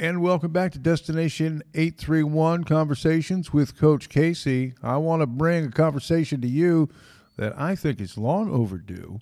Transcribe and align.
And 0.00 0.22
welcome 0.22 0.50
back 0.50 0.72
to 0.72 0.78
Destination 0.78 1.62
831 1.74 2.64
Conversations 2.64 3.52
with 3.52 3.76
Coach 3.76 4.08
Casey. 4.08 4.72
I 4.82 4.96
want 4.96 5.20
to 5.20 5.26
bring 5.26 5.66
a 5.66 5.70
conversation 5.70 6.40
to 6.40 6.48
you 6.48 6.88
that 7.36 7.52
I 7.60 7.76
think 7.76 8.00
is 8.00 8.16
long 8.16 8.50
overdue. 8.50 9.18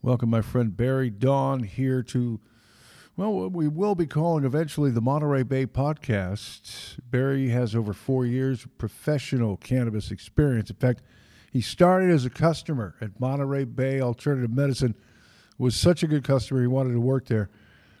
Welcome 0.00 0.30
my 0.30 0.40
friend 0.40 0.74
Barry 0.74 1.10
Dawn 1.10 1.62
here 1.62 2.02
to, 2.04 2.40
well, 3.18 3.34
what 3.34 3.52
we 3.52 3.68
will 3.68 3.94
be 3.94 4.06
calling 4.06 4.46
eventually 4.46 4.90
the 4.90 5.02
Monterey 5.02 5.42
Bay 5.42 5.66
Podcast. 5.66 6.98
Barry 7.10 7.50
has 7.50 7.74
over 7.74 7.92
four 7.92 8.24
years 8.24 8.64
of 8.64 8.78
professional 8.78 9.58
cannabis 9.58 10.10
experience. 10.10 10.70
In 10.70 10.76
fact, 10.76 11.02
he 11.52 11.60
started 11.60 12.10
as 12.10 12.24
a 12.24 12.30
customer 12.30 12.94
at 12.98 13.20
Monterey 13.20 13.64
Bay 13.64 14.00
Alternative 14.00 14.50
Medicine, 14.50 14.94
was 15.58 15.76
such 15.76 16.02
a 16.02 16.06
good 16.06 16.24
customer, 16.24 16.62
he 16.62 16.66
wanted 16.66 16.94
to 16.94 17.00
work 17.00 17.26
there 17.26 17.50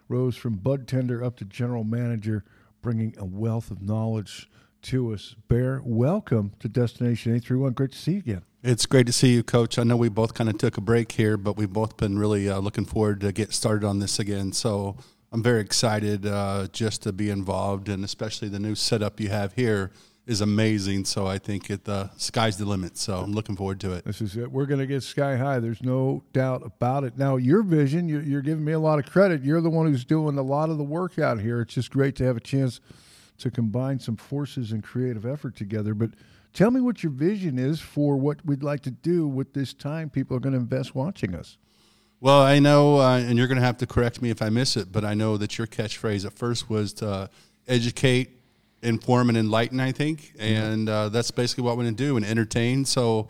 rose 0.08 0.36
from 0.36 0.56
bud 0.56 0.86
tender 0.86 1.22
up 1.22 1.36
to 1.36 1.44
general 1.44 1.84
manager, 1.84 2.44
bringing 2.82 3.14
a 3.18 3.24
wealth 3.24 3.70
of 3.70 3.82
knowledge 3.82 4.50
to 4.82 5.12
us. 5.12 5.34
Bear, 5.48 5.80
welcome 5.84 6.52
to 6.60 6.68
Destination 6.68 7.32
831. 7.32 7.72
Great 7.72 7.92
to 7.92 7.98
see 7.98 8.12
you 8.12 8.18
again. 8.18 8.42
It's 8.62 8.86
great 8.86 9.06
to 9.06 9.12
see 9.12 9.32
you, 9.32 9.42
Coach. 9.42 9.78
I 9.78 9.82
know 9.82 9.96
we 9.96 10.08
both 10.08 10.34
kind 10.34 10.48
of 10.50 10.58
took 10.58 10.76
a 10.76 10.80
break 10.80 11.12
here, 11.12 11.36
but 11.36 11.56
we've 11.56 11.72
both 11.72 11.96
been 11.96 12.18
really 12.18 12.48
uh, 12.48 12.58
looking 12.58 12.84
forward 12.84 13.20
to 13.22 13.32
get 13.32 13.52
started 13.52 13.86
on 13.86 13.98
this 13.98 14.18
again. 14.18 14.52
So 14.52 14.96
I'm 15.32 15.42
very 15.42 15.60
excited 15.60 16.26
uh, 16.26 16.68
just 16.72 17.02
to 17.02 17.12
be 17.12 17.30
involved, 17.30 17.88
and 17.88 18.04
especially 18.04 18.48
the 18.48 18.58
new 18.58 18.74
setup 18.74 19.20
you 19.20 19.30
have 19.30 19.54
here 19.54 19.90
is 20.26 20.40
amazing. 20.40 21.04
So 21.04 21.26
I 21.26 21.38
think 21.38 21.70
it, 21.70 21.84
the 21.84 22.10
sky's 22.16 22.56
the 22.56 22.64
limit. 22.64 22.96
So 22.96 23.18
I'm 23.18 23.32
looking 23.32 23.56
forward 23.56 23.80
to 23.80 23.92
it. 23.92 24.04
This 24.04 24.20
is 24.20 24.36
it. 24.36 24.50
We're 24.50 24.66
going 24.66 24.80
to 24.80 24.86
get 24.86 25.02
sky 25.02 25.36
high. 25.36 25.58
There's 25.60 25.82
no 25.82 26.24
doubt 26.32 26.62
about 26.64 27.04
it. 27.04 27.18
Now, 27.18 27.36
your 27.36 27.62
vision, 27.62 28.08
you're, 28.08 28.22
you're, 28.22 28.42
giving 28.42 28.64
me 28.64 28.72
a 28.72 28.78
lot 28.78 28.98
of 28.98 29.10
credit. 29.10 29.42
You're 29.42 29.60
the 29.60 29.70
one 29.70 29.86
who's 29.86 30.04
doing 30.04 30.38
a 30.38 30.42
lot 30.42 30.70
of 30.70 30.78
the 30.78 30.84
work 30.84 31.18
out 31.18 31.40
here. 31.40 31.60
It's 31.60 31.74
just 31.74 31.90
great 31.90 32.16
to 32.16 32.24
have 32.24 32.36
a 32.36 32.40
chance 32.40 32.80
to 33.38 33.50
combine 33.50 33.98
some 33.98 34.16
forces 34.16 34.72
and 34.72 34.82
creative 34.82 35.26
effort 35.26 35.56
together. 35.56 35.94
But 35.94 36.10
tell 36.52 36.70
me 36.70 36.80
what 36.80 37.02
your 37.02 37.12
vision 37.12 37.58
is 37.58 37.80
for 37.80 38.16
what 38.16 38.44
we'd 38.44 38.62
like 38.62 38.80
to 38.82 38.90
do 38.90 39.26
with 39.26 39.52
this 39.52 39.74
time 39.74 40.08
people 40.08 40.36
are 40.36 40.40
going 40.40 40.54
to 40.54 40.60
invest 40.60 40.94
watching 40.94 41.34
us. 41.34 41.58
Well, 42.20 42.40
I 42.40 42.58
know, 42.58 43.00
uh, 43.00 43.18
and 43.18 43.36
you're 43.36 43.48
going 43.48 43.60
to 43.60 43.64
have 43.66 43.76
to 43.78 43.86
correct 43.86 44.22
me 44.22 44.30
if 44.30 44.40
I 44.40 44.48
miss 44.48 44.76
it, 44.76 44.90
but 44.90 45.04
I 45.04 45.12
know 45.12 45.36
that 45.36 45.58
your 45.58 45.66
catchphrase 45.66 46.24
at 46.24 46.32
first 46.32 46.70
was 46.70 46.94
to 46.94 47.28
educate, 47.68 48.30
inform 48.84 49.28
and 49.28 49.38
enlighten, 49.38 49.80
I 49.80 49.92
think. 49.92 50.32
And 50.38 50.88
uh, 50.88 51.08
that's 51.08 51.30
basically 51.30 51.64
what 51.64 51.76
we're 51.76 51.84
going 51.84 51.96
to 51.96 52.04
do 52.04 52.16
and 52.16 52.24
entertain. 52.24 52.84
So 52.84 53.28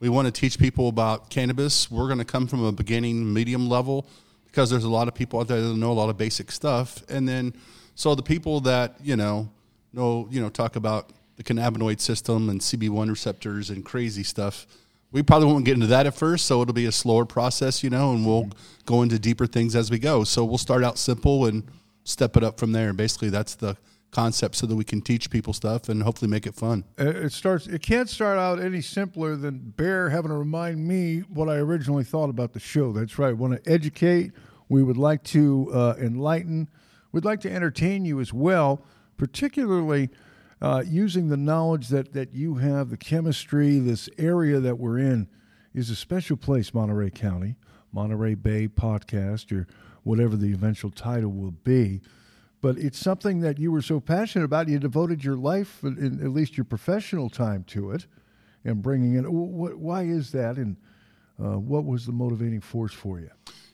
we 0.00 0.08
want 0.08 0.26
to 0.26 0.32
teach 0.32 0.58
people 0.58 0.88
about 0.88 1.30
cannabis. 1.30 1.90
We're 1.90 2.06
going 2.06 2.18
to 2.18 2.24
come 2.24 2.46
from 2.46 2.64
a 2.64 2.72
beginning, 2.72 3.32
medium 3.32 3.68
level 3.68 4.06
because 4.46 4.68
there's 4.68 4.84
a 4.84 4.88
lot 4.88 5.08
of 5.08 5.14
people 5.14 5.40
out 5.40 5.48
there 5.48 5.60
that 5.60 5.74
know 5.74 5.90
a 5.90 5.94
lot 5.94 6.10
of 6.10 6.18
basic 6.18 6.52
stuff. 6.52 7.02
And 7.08 7.26
then, 7.26 7.54
so 7.94 8.14
the 8.14 8.22
people 8.22 8.60
that, 8.60 8.96
you 9.02 9.16
know, 9.16 9.50
know, 9.92 10.28
you 10.30 10.40
know, 10.40 10.48
talk 10.48 10.76
about 10.76 11.10
the 11.36 11.42
cannabinoid 11.42 12.00
system 12.00 12.48
and 12.48 12.60
CB1 12.60 13.08
receptors 13.08 13.70
and 13.70 13.84
crazy 13.84 14.22
stuff. 14.22 14.66
We 15.10 15.22
probably 15.22 15.48
won't 15.48 15.64
get 15.64 15.74
into 15.74 15.88
that 15.88 16.06
at 16.06 16.14
first, 16.14 16.46
so 16.46 16.62
it'll 16.62 16.72
be 16.72 16.86
a 16.86 16.92
slower 16.92 17.26
process, 17.26 17.84
you 17.84 17.90
know, 17.90 18.12
and 18.12 18.26
we'll 18.26 18.50
go 18.86 19.02
into 19.02 19.18
deeper 19.18 19.46
things 19.46 19.76
as 19.76 19.90
we 19.90 19.98
go. 19.98 20.24
So 20.24 20.44
we'll 20.44 20.58
start 20.58 20.82
out 20.82 20.98
simple 20.98 21.46
and 21.46 21.64
step 22.04 22.36
it 22.36 22.42
up 22.42 22.58
from 22.58 22.72
there. 22.72 22.92
Basically, 22.92 23.28
that's 23.28 23.54
the 23.54 23.76
concept 24.12 24.54
so 24.54 24.66
that 24.66 24.76
we 24.76 24.84
can 24.84 25.00
teach 25.00 25.30
people 25.30 25.52
stuff 25.52 25.88
and 25.88 26.02
hopefully 26.02 26.30
make 26.30 26.46
it 26.46 26.54
fun. 26.54 26.84
Uh, 27.00 27.06
It 27.08 27.32
starts. 27.32 27.66
It 27.66 27.82
can't 27.82 28.08
start 28.08 28.38
out 28.38 28.60
any 28.60 28.80
simpler 28.80 29.34
than 29.36 29.72
Bear 29.76 30.10
having 30.10 30.30
to 30.30 30.36
remind 30.36 30.86
me 30.86 31.20
what 31.20 31.48
I 31.48 31.56
originally 31.56 32.04
thought 32.04 32.28
about 32.30 32.52
the 32.52 32.60
show. 32.60 32.92
That's 32.92 33.18
right. 33.18 33.28
We 33.28 33.34
want 33.34 33.64
to 33.64 33.70
educate. 33.72 34.32
We 34.68 34.82
would 34.82 34.98
like 34.98 35.24
to 35.24 35.70
uh, 35.72 35.94
enlighten. 35.98 36.68
We'd 37.10 37.24
like 37.24 37.40
to 37.40 37.50
entertain 37.50 38.04
you 38.04 38.20
as 38.20 38.32
well, 38.32 38.84
particularly 39.16 40.10
uh, 40.60 40.84
using 40.86 41.28
the 41.28 41.36
knowledge 41.36 41.88
that 41.88 42.12
that 42.12 42.32
you 42.34 42.56
have, 42.56 42.90
the 42.90 42.96
chemistry. 42.96 43.78
This 43.78 44.08
area 44.18 44.60
that 44.60 44.78
we're 44.78 44.98
in 44.98 45.28
is 45.74 45.88
a 45.90 45.96
special 45.96 46.36
place, 46.36 46.74
Monterey 46.74 47.10
County, 47.10 47.56
Monterey 47.92 48.34
Bay 48.34 48.68
Podcast, 48.68 49.50
or 49.56 49.66
whatever 50.02 50.36
the 50.36 50.52
eventual 50.52 50.90
title 50.90 51.30
will 51.30 51.50
be 51.64 52.02
but 52.62 52.78
it's 52.78 52.98
something 52.98 53.40
that 53.40 53.58
you 53.58 53.72
were 53.72 53.82
so 53.82 54.00
passionate 54.00 54.44
about. 54.44 54.68
You 54.68 54.78
devoted 54.78 55.22
your 55.22 55.36
life, 55.36 55.82
in, 55.82 56.20
at 56.22 56.30
least 56.30 56.56
your 56.56 56.64
professional 56.64 57.28
time, 57.28 57.64
to 57.64 57.90
it, 57.90 58.06
and 58.64 58.80
bringing 58.80 59.16
it. 59.16 59.24
Why 59.28 60.04
is 60.04 60.30
that, 60.30 60.56
and 60.56 60.76
uh, 61.42 61.58
what 61.58 61.84
was 61.84 62.06
the 62.06 62.12
motivating 62.12 62.60
force 62.60 62.94
for 62.94 63.18
you? 63.18 63.30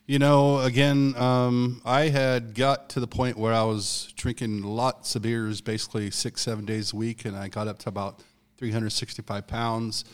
You 0.07 0.19
know, 0.19 0.61
again, 0.61 1.15
um, 1.17 1.83
I 1.85 2.09
had 2.09 2.55
got 2.55 2.89
to 2.91 3.01
the 3.01 3.07
point 3.07 3.37
where 3.37 3.53
I 3.53 3.63
was 3.63 4.11
drinking 4.17 4.63
lots 4.63 5.15
of 5.15 5.21
beers, 5.21 5.61
basically 5.61 6.11
six, 6.11 6.41
seven 6.41 6.65
days 6.65 6.95
a 6.95 6.97
week, 6.97 7.27
and 7.27 7.37
I 7.37 7.49
got 7.49 7.69
up 7.69 7.79
to 7.81 7.91
about 7.91 8.23
365 8.57 9.47
pounds. 9.47 10.07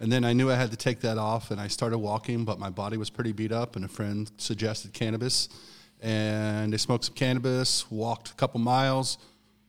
And 0.00 0.10
then 0.10 0.24
I 0.24 0.32
knew 0.32 0.50
I 0.50 0.56
had 0.56 0.72
to 0.72 0.76
take 0.76 1.00
that 1.00 1.18
off, 1.18 1.52
and 1.52 1.60
I 1.60 1.68
started 1.68 1.98
walking, 1.98 2.44
but 2.44 2.58
my 2.58 2.70
body 2.70 2.96
was 2.96 3.10
pretty 3.10 3.30
beat 3.30 3.52
up, 3.52 3.76
and 3.76 3.84
a 3.84 3.88
friend 3.88 4.28
suggested 4.38 4.92
cannabis 4.92 5.48
and 6.00 6.72
I 6.72 6.76
smoked 6.76 7.04
some 7.04 7.14
cannabis, 7.14 7.90
walked 7.90 8.30
a 8.30 8.34
couple 8.34 8.60
miles, 8.60 9.18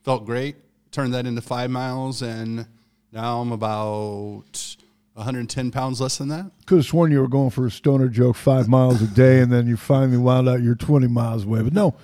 felt 0.04 0.24
great, 0.24 0.56
turned 0.90 1.14
that 1.14 1.26
into 1.26 1.40
five 1.40 1.70
miles, 1.70 2.22
and 2.22 2.66
now 3.12 3.40
I'm 3.40 3.52
about 3.52 4.76
110 5.14 5.70
pounds 5.70 6.00
less 6.00 6.18
than 6.18 6.28
that. 6.28 6.50
Could 6.66 6.78
have 6.78 6.86
sworn 6.86 7.12
you 7.12 7.20
were 7.20 7.28
going 7.28 7.50
for 7.50 7.66
a 7.66 7.70
stoner 7.70 8.08
joke 8.08 8.36
five 8.36 8.68
miles 8.68 9.02
a 9.02 9.06
day, 9.06 9.40
and 9.40 9.52
then 9.52 9.66
you 9.66 9.76
finally 9.76 10.18
wound 10.18 10.48
out 10.48 10.62
you're 10.62 10.74
20 10.74 11.08
miles 11.08 11.44
away. 11.44 11.62
But 11.62 11.72
no, 11.72 11.94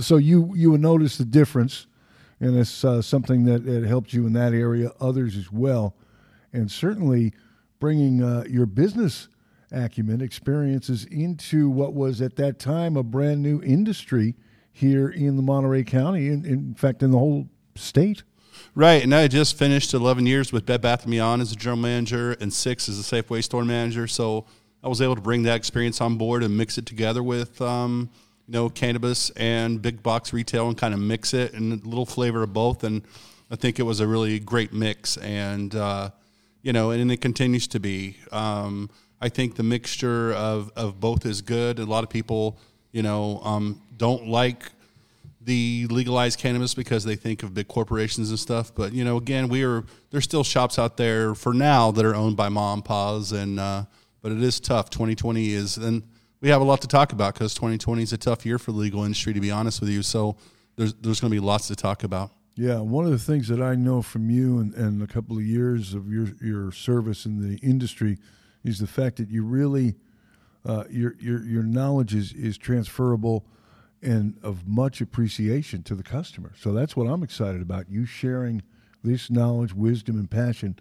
so 0.00 0.16
you 0.16 0.54
you 0.54 0.70
would 0.70 0.80
notice 0.80 1.18
the 1.18 1.24
difference, 1.24 1.86
and 2.40 2.56
it's 2.56 2.84
uh, 2.84 3.02
something 3.02 3.44
that, 3.44 3.64
that 3.66 3.84
helped 3.84 4.12
you 4.12 4.26
in 4.26 4.32
that 4.34 4.54
area, 4.54 4.92
others 5.00 5.36
as 5.36 5.52
well, 5.52 5.94
and 6.52 6.70
certainly 6.70 7.32
bringing 7.78 8.22
uh, 8.22 8.44
your 8.48 8.66
business 8.66 9.28
acumen, 9.72 10.20
experiences 10.20 11.04
into 11.06 11.68
what 11.68 11.94
was 11.94 12.20
at 12.20 12.36
that 12.36 12.58
time 12.58 12.96
a 12.96 13.02
brand 13.02 13.42
new 13.42 13.60
industry 13.62 14.34
here 14.72 15.08
in 15.08 15.36
the 15.36 15.42
Monterey 15.42 15.84
County, 15.84 16.28
in, 16.28 16.44
in 16.44 16.74
fact, 16.74 17.02
in 17.02 17.10
the 17.10 17.18
whole 17.18 17.48
state. 17.74 18.22
Right, 18.74 19.02
and 19.02 19.14
I 19.14 19.28
just 19.28 19.58
finished 19.58 19.92
11 19.94 20.26
years 20.26 20.52
with 20.52 20.66
Bed 20.66 20.80
Bath 20.80 21.06
& 21.06 21.08
Beyond 21.08 21.42
as 21.42 21.52
a 21.52 21.56
general 21.56 21.78
manager 21.78 22.32
and 22.32 22.52
six 22.52 22.88
as 22.88 22.98
a 22.98 23.02
Safeway 23.02 23.42
store 23.42 23.64
manager. 23.64 24.06
So 24.06 24.46
I 24.82 24.88
was 24.88 25.00
able 25.00 25.14
to 25.14 25.20
bring 25.20 25.42
that 25.44 25.56
experience 25.56 26.00
on 26.00 26.16
board 26.16 26.42
and 26.42 26.56
mix 26.56 26.78
it 26.78 26.86
together 26.86 27.22
with, 27.22 27.60
um, 27.60 28.10
you 28.46 28.52
know, 28.52 28.68
cannabis 28.68 29.30
and 29.30 29.80
big 29.80 30.02
box 30.02 30.32
retail 30.32 30.68
and 30.68 30.76
kind 30.76 30.94
of 30.94 31.00
mix 31.00 31.34
it 31.34 31.52
and 31.54 31.72
a 31.72 31.88
little 31.88 32.06
flavor 32.06 32.42
of 32.42 32.52
both. 32.52 32.82
And 32.82 33.02
I 33.50 33.56
think 33.56 33.78
it 33.78 33.84
was 33.84 34.00
a 34.00 34.06
really 34.06 34.38
great 34.38 34.72
mix. 34.72 35.16
And, 35.18 35.74
uh, 35.74 36.10
you 36.62 36.72
know, 36.72 36.90
and 36.90 37.12
it 37.12 37.20
continues 37.20 37.66
to 37.68 37.80
be. 37.80 38.16
Um, 38.30 38.90
I 39.22 39.28
think 39.28 39.54
the 39.54 39.62
mixture 39.62 40.32
of, 40.32 40.72
of 40.74 40.98
both 40.98 41.24
is 41.24 41.42
good. 41.42 41.78
A 41.78 41.84
lot 41.84 42.02
of 42.02 42.10
people, 42.10 42.58
you 42.90 43.04
know, 43.04 43.40
um, 43.44 43.80
don't 43.96 44.26
like 44.26 44.64
the 45.40 45.86
legalized 45.90 46.40
cannabis 46.40 46.74
because 46.74 47.04
they 47.04 47.14
think 47.14 47.44
of 47.44 47.54
big 47.54 47.68
corporations 47.68 48.30
and 48.30 48.38
stuff. 48.38 48.74
But 48.74 48.92
you 48.92 49.04
know, 49.04 49.16
again, 49.16 49.48
we 49.48 49.64
are 49.64 49.84
there's 50.10 50.24
still 50.24 50.42
shops 50.42 50.76
out 50.76 50.96
there 50.96 51.36
for 51.36 51.54
now 51.54 51.92
that 51.92 52.04
are 52.04 52.16
owned 52.16 52.36
by 52.36 52.48
mom 52.48 52.78
and 52.78 52.84
pa's, 52.84 53.30
and 53.30 53.60
uh, 53.60 53.84
but 54.22 54.32
it 54.32 54.42
is 54.42 54.58
tough. 54.58 54.90
2020 54.90 55.52
is, 55.52 55.76
and 55.76 56.02
we 56.40 56.48
have 56.48 56.60
a 56.60 56.64
lot 56.64 56.80
to 56.80 56.88
talk 56.88 57.12
about 57.12 57.34
because 57.34 57.54
2020 57.54 58.02
is 58.02 58.12
a 58.12 58.18
tough 58.18 58.44
year 58.44 58.58
for 58.58 58.72
the 58.72 58.78
legal 58.78 59.04
industry, 59.04 59.32
to 59.32 59.40
be 59.40 59.52
honest 59.52 59.80
with 59.80 59.90
you. 59.90 60.02
So 60.02 60.36
there's 60.74 60.94
there's 60.94 61.20
going 61.20 61.30
to 61.30 61.34
be 61.34 61.44
lots 61.44 61.68
to 61.68 61.76
talk 61.76 62.02
about. 62.02 62.32
Yeah, 62.56 62.80
one 62.80 63.04
of 63.04 63.12
the 63.12 63.18
things 63.18 63.46
that 63.48 63.62
I 63.62 63.76
know 63.76 64.02
from 64.02 64.30
you 64.30 64.58
and, 64.58 64.74
and 64.74 65.00
a 65.00 65.06
couple 65.06 65.36
of 65.36 65.44
years 65.44 65.94
of 65.94 66.12
your 66.12 66.26
your 66.40 66.72
service 66.72 67.24
in 67.24 67.40
the 67.40 67.56
industry 67.58 68.18
is 68.64 68.78
the 68.78 68.86
fact 68.86 69.16
that 69.16 69.28
you 69.28 69.44
really 69.44 69.94
uh, 70.64 70.84
your 70.90 71.16
your 71.18 71.42
your 71.44 71.62
knowledge 71.62 72.14
is 72.14 72.32
is 72.32 72.56
transferable 72.56 73.44
and 74.02 74.36
of 74.42 74.66
much 74.66 75.00
appreciation 75.00 75.82
to 75.84 75.94
the 75.94 76.02
customer. 76.02 76.52
So 76.58 76.72
that's 76.72 76.96
what 76.96 77.06
I'm 77.06 77.22
excited 77.22 77.62
about. 77.62 77.88
You 77.88 78.04
sharing 78.04 78.62
this 79.04 79.30
knowledge, 79.30 79.72
wisdom, 79.72 80.16
and 80.16 80.30
passion 80.30 80.78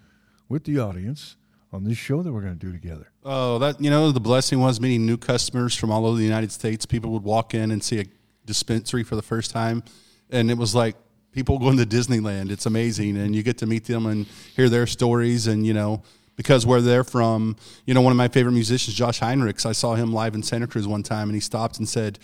with 0.50 0.64
the 0.64 0.80
audience 0.80 1.38
on 1.72 1.84
this 1.84 1.98
show 1.98 2.22
that 2.22 2.32
we're 2.32 2.42
going 2.42 2.58
to 2.58 2.66
do 2.66 2.72
together. 2.72 3.12
Oh, 3.24 3.60
that 3.60 3.82
you 3.82 3.90
know, 3.90 4.12
the 4.12 4.20
blessing 4.20 4.60
was 4.60 4.82
meeting 4.82 5.06
new 5.06 5.18
customers 5.18 5.76
from 5.76 5.92
all 5.92 6.06
over 6.06 6.18
the 6.18 6.24
United 6.24 6.52
States. 6.52 6.86
People 6.86 7.12
would 7.12 7.24
walk 7.24 7.54
in 7.54 7.72
and 7.72 7.84
see 7.84 8.00
a 8.00 8.06
dispensary 8.46 9.04
for 9.04 9.16
the 9.16 9.22
first 9.22 9.52
time, 9.52 9.84
and 10.30 10.52
it 10.52 10.58
was 10.58 10.76
like 10.76 10.96
people 11.32 11.58
going 11.60 11.78
to 11.78 11.86
Disneyland. 11.86 12.52
It's 12.52 12.66
amazing, 12.66 13.18
and 13.18 13.36
you 13.36 13.44
get 13.44 13.58
to 13.60 13.66
meet 13.66 13.86
them 13.86 14.06
and 14.06 14.26
hear 14.56 14.70
their 14.70 14.88
stories, 14.88 15.48
and 15.48 15.66
you 15.66 15.74
know 15.74 16.04
because 16.42 16.66
where 16.66 16.82
they're 16.82 17.04
from, 17.04 17.56
you 17.86 17.94
know, 17.94 18.02
one 18.02 18.10
of 18.10 18.18
my 18.18 18.28
favorite 18.28 18.54
musicians, 18.54 18.96
Josh 18.96 19.20
Heinrichs, 19.20 19.64
I 19.64 19.74
saw 19.74 19.94
him 19.94 20.12
live 20.12 20.34
in 20.34 20.42
Santa 20.42 20.66
Cruz 20.66 20.88
one 20.88 21.04
time 21.04 21.30
and 21.30 21.36
he 21.36 21.40
stopped 21.40 21.78
and 21.78 21.88
said, 21.88 22.18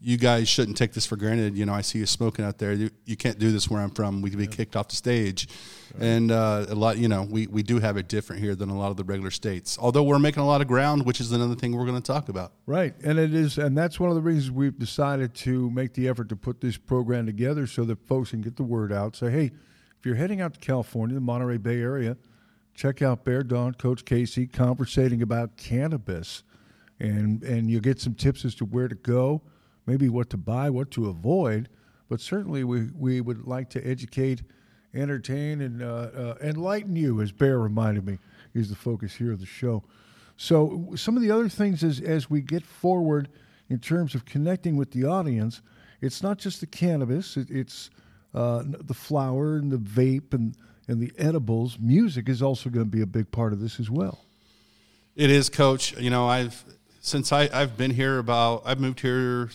you 0.00 0.16
guys 0.16 0.48
shouldn't 0.48 0.76
take 0.76 0.92
this 0.92 1.06
for 1.06 1.14
granted. 1.14 1.56
You 1.56 1.66
know, 1.66 1.72
I 1.72 1.82
see 1.82 2.00
you 2.00 2.06
smoking 2.06 2.44
out 2.44 2.58
there. 2.58 2.72
You, 2.72 2.90
you 3.04 3.16
can't 3.16 3.38
do 3.38 3.52
this 3.52 3.70
where 3.70 3.80
I'm 3.80 3.90
from. 3.90 4.22
We 4.22 4.30
could 4.30 4.40
be 4.40 4.46
yeah. 4.46 4.50
kicked 4.50 4.74
off 4.74 4.88
the 4.88 4.96
stage. 4.96 5.46
Right. 5.94 6.04
And 6.04 6.32
uh, 6.32 6.66
a 6.68 6.74
lot, 6.74 6.98
you 6.98 7.06
know, 7.06 7.22
we, 7.22 7.46
we 7.46 7.62
do 7.62 7.78
have 7.78 7.96
it 7.96 8.08
different 8.08 8.42
here 8.42 8.56
than 8.56 8.70
a 8.70 8.76
lot 8.76 8.90
of 8.90 8.96
the 8.96 9.04
regular 9.04 9.30
states. 9.30 9.78
Although 9.80 10.02
we're 10.02 10.18
making 10.18 10.42
a 10.42 10.46
lot 10.46 10.60
of 10.60 10.66
ground, 10.66 11.06
which 11.06 11.20
is 11.20 11.30
another 11.30 11.54
thing 11.54 11.76
we're 11.76 11.86
going 11.86 12.02
to 12.02 12.12
talk 12.12 12.28
about. 12.28 12.54
Right, 12.66 12.94
and 13.04 13.20
it 13.20 13.32
is, 13.32 13.56
and 13.56 13.78
that's 13.78 14.00
one 14.00 14.10
of 14.10 14.16
the 14.16 14.22
reasons 14.22 14.50
we've 14.50 14.76
decided 14.78 15.32
to 15.34 15.70
make 15.70 15.94
the 15.94 16.08
effort 16.08 16.28
to 16.30 16.36
put 16.36 16.60
this 16.60 16.76
program 16.76 17.24
together 17.26 17.68
so 17.68 17.84
that 17.84 18.04
folks 18.08 18.30
can 18.30 18.40
get 18.40 18.56
the 18.56 18.64
word 18.64 18.92
out. 18.92 19.14
Say, 19.14 19.30
hey, 19.30 19.50
if 19.98 20.06
you're 20.06 20.16
heading 20.16 20.40
out 20.40 20.54
to 20.54 20.60
California, 20.60 21.14
the 21.14 21.20
Monterey 21.20 21.58
Bay 21.58 21.80
area, 21.80 22.16
check 22.74 23.02
out 23.02 23.24
Bear 23.24 23.42
Dawn, 23.42 23.74
Coach 23.74 24.04
Casey, 24.04 24.46
conversating 24.46 25.22
about 25.22 25.56
cannabis, 25.56 26.42
and 26.98 27.42
and 27.42 27.70
you'll 27.70 27.80
get 27.80 28.00
some 28.00 28.14
tips 28.14 28.44
as 28.44 28.54
to 28.56 28.64
where 28.64 28.88
to 28.88 28.94
go 28.94 29.42
maybe 29.90 30.08
what 30.08 30.30
to 30.30 30.36
buy, 30.36 30.70
what 30.70 30.90
to 30.92 31.08
avoid. 31.08 31.68
But 32.08 32.20
certainly, 32.20 32.64
we, 32.64 32.90
we 32.96 33.20
would 33.20 33.46
like 33.46 33.70
to 33.70 33.86
educate, 33.86 34.42
entertain, 34.94 35.60
and 35.60 35.82
uh, 35.82 35.86
uh, 35.86 36.34
enlighten 36.40 36.96
you, 36.96 37.20
as 37.20 37.32
Bear 37.32 37.58
reminded 37.58 38.06
me, 38.06 38.18
is 38.54 38.68
the 38.68 38.76
focus 38.76 39.14
here 39.14 39.32
of 39.32 39.40
the 39.40 39.46
show. 39.46 39.82
So, 40.36 40.90
some 40.96 41.16
of 41.16 41.22
the 41.22 41.30
other 41.30 41.48
things 41.48 41.82
is 41.82 42.00
as 42.00 42.30
we 42.30 42.40
get 42.40 42.64
forward 42.64 43.28
in 43.68 43.78
terms 43.78 44.14
of 44.14 44.24
connecting 44.24 44.76
with 44.76 44.92
the 44.92 45.04
audience, 45.04 45.60
it's 46.00 46.22
not 46.22 46.38
just 46.38 46.60
the 46.60 46.66
cannabis, 46.66 47.36
it, 47.36 47.50
it's 47.50 47.90
uh, 48.32 48.62
the 48.64 48.94
flower 48.94 49.56
and 49.56 49.70
the 49.70 49.76
vape 49.76 50.34
and, 50.34 50.56
and 50.90 51.00
the 51.00 51.12
edibles. 51.16 51.78
Music 51.78 52.28
is 52.28 52.42
also 52.42 52.68
going 52.68 52.84
to 52.84 52.90
be 52.90 53.00
a 53.00 53.06
big 53.06 53.30
part 53.30 53.52
of 53.52 53.60
this 53.60 53.78
as 53.78 53.88
well. 53.88 54.24
It 55.14 55.30
is, 55.30 55.48
Coach. 55.48 55.96
You 55.96 56.10
know, 56.10 56.26
I've 56.26 56.64
since 57.00 57.32
I, 57.32 57.48
I've 57.52 57.76
been 57.76 57.92
here 57.92 58.18
about 58.18 58.62
I've 58.66 58.80
moved 58.80 59.00
here 59.00 59.50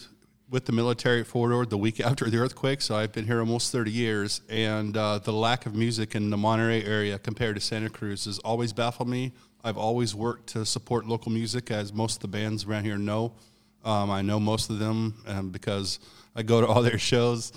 with 0.49 0.65
the 0.65 0.71
military 0.71 1.19
at 1.21 1.27
Fort 1.27 1.51
Ord 1.51 1.69
the 1.69 1.77
week 1.77 1.99
after 2.05 2.29
the 2.29 2.37
earthquake, 2.37 2.81
so 2.81 2.95
I've 2.95 3.11
been 3.11 3.25
here 3.25 3.39
almost 3.39 3.71
30 3.71 3.91
years. 3.91 4.41
And 4.49 4.95
uh, 4.95 5.19
the 5.19 5.33
lack 5.33 5.65
of 5.65 5.75
music 5.75 6.15
in 6.15 6.29
the 6.29 6.37
Monterey 6.37 6.83
area 6.85 7.19
compared 7.19 7.55
to 7.55 7.61
Santa 7.61 7.89
Cruz 7.89 8.25
has 8.25 8.39
always 8.39 8.71
baffled 8.71 9.09
me. 9.09 9.33
I've 9.63 9.77
always 9.77 10.15
worked 10.15 10.47
to 10.49 10.65
support 10.65 11.05
local 11.05 11.31
music, 11.31 11.69
as 11.69 11.91
most 11.91 12.17
of 12.17 12.21
the 12.21 12.27
bands 12.29 12.63
around 12.63 12.85
here 12.85 12.97
know. 12.97 13.33
Um, 13.83 14.09
I 14.09 14.21
know 14.21 14.39
most 14.39 14.69
of 14.69 14.79
them 14.79 15.15
um, 15.27 15.49
because 15.49 15.99
I 16.35 16.43
go 16.43 16.61
to 16.61 16.67
all 16.67 16.81
their 16.81 16.97
shows. 17.11 17.51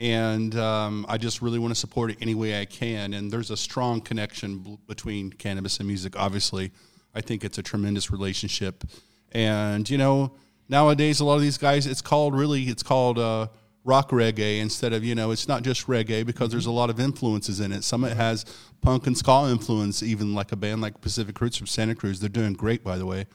And 0.00 0.54
um, 0.56 1.06
I 1.08 1.18
just 1.18 1.42
really 1.42 1.58
want 1.58 1.72
to 1.72 1.78
support 1.78 2.10
it 2.10 2.18
any 2.20 2.34
way 2.34 2.60
I 2.60 2.64
can. 2.64 3.14
And 3.14 3.30
there's 3.30 3.50
a 3.50 3.56
strong 3.56 4.00
connection 4.00 4.58
b- 4.58 4.78
between 4.86 5.30
cannabis 5.30 5.78
and 5.78 5.88
music, 5.88 6.16
obviously. 6.16 6.70
I 7.14 7.20
think 7.20 7.44
it's 7.44 7.58
a 7.58 7.62
tremendous 7.62 8.10
relationship. 8.10 8.84
And, 9.32 9.88
you 9.90 9.98
know, 9.98 10.32
nowadays 10.68 11.20
a 11.20 11.24
lot 11.24 11.36
of 11.36 11.40
these 11.40 11.58
guys 11.58 11.86
it's 11.86 12.02
called 12.02 12.34
really 12.34 12.64
it's 12.64 12.82
called 12.82 13.18
uh, 13.18 13.46
rock 13.84 14.10
reggae 14.10 14.60
instead 14.60 14.92
of 14.92 15.02
you 15.02 15.14
know 15.14 15.30
it's 15.30 15.48
not 15.48 15.62
just 15.62 15.86
reggae 15.86 16.24
because 16.24 16.50
there's 16.50 16.66
a 16.66 16.70
lot 16.70 16.90
of 16.90 17.00
influences 17.00 17.60
in 17.60 17.72
it 17.72 17.82
some 17.82 18.04
of 18.04 18.12
it 18.12 18.16
has 18.16 18.44
punk 18.82 19.06
and 19.06 19.16
ska 19.16 19.48
influence 19.50 20.02
even 20.02 20.34
like 20.34 20.52
a 20.52 20.56
band 20.56 20.80
like 20.80 21.00
pacific 21.00 21.40
roots 21.40 21.56
from 21.56 21.66
santa 21.66 21.94
cruz 21.94 22.20
they're 22.20 22.28
doing 22.28 22.52
great 22.52 22.84
by 22.84 22.98
the 22.98 23.06
way 23.06 23.26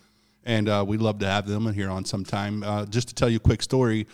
and 0.46 0.68
uh, 0.68 0.84
we'd 0.86 1.02
love 1.02 1.20
to 1.20 1.26
have 1.26 1.48
them 1.48 1.72
here 1.74 1.90
on 1.90 2.06
sometime 2.06 2.64
uh, 2.64 2.86
just 2.86 3.08
to 3.08 3.16
tell 3.16 3.30
you 3.30 3.38
a 3.38 3.40
quick 3.40 3.62
story 3.62 4.06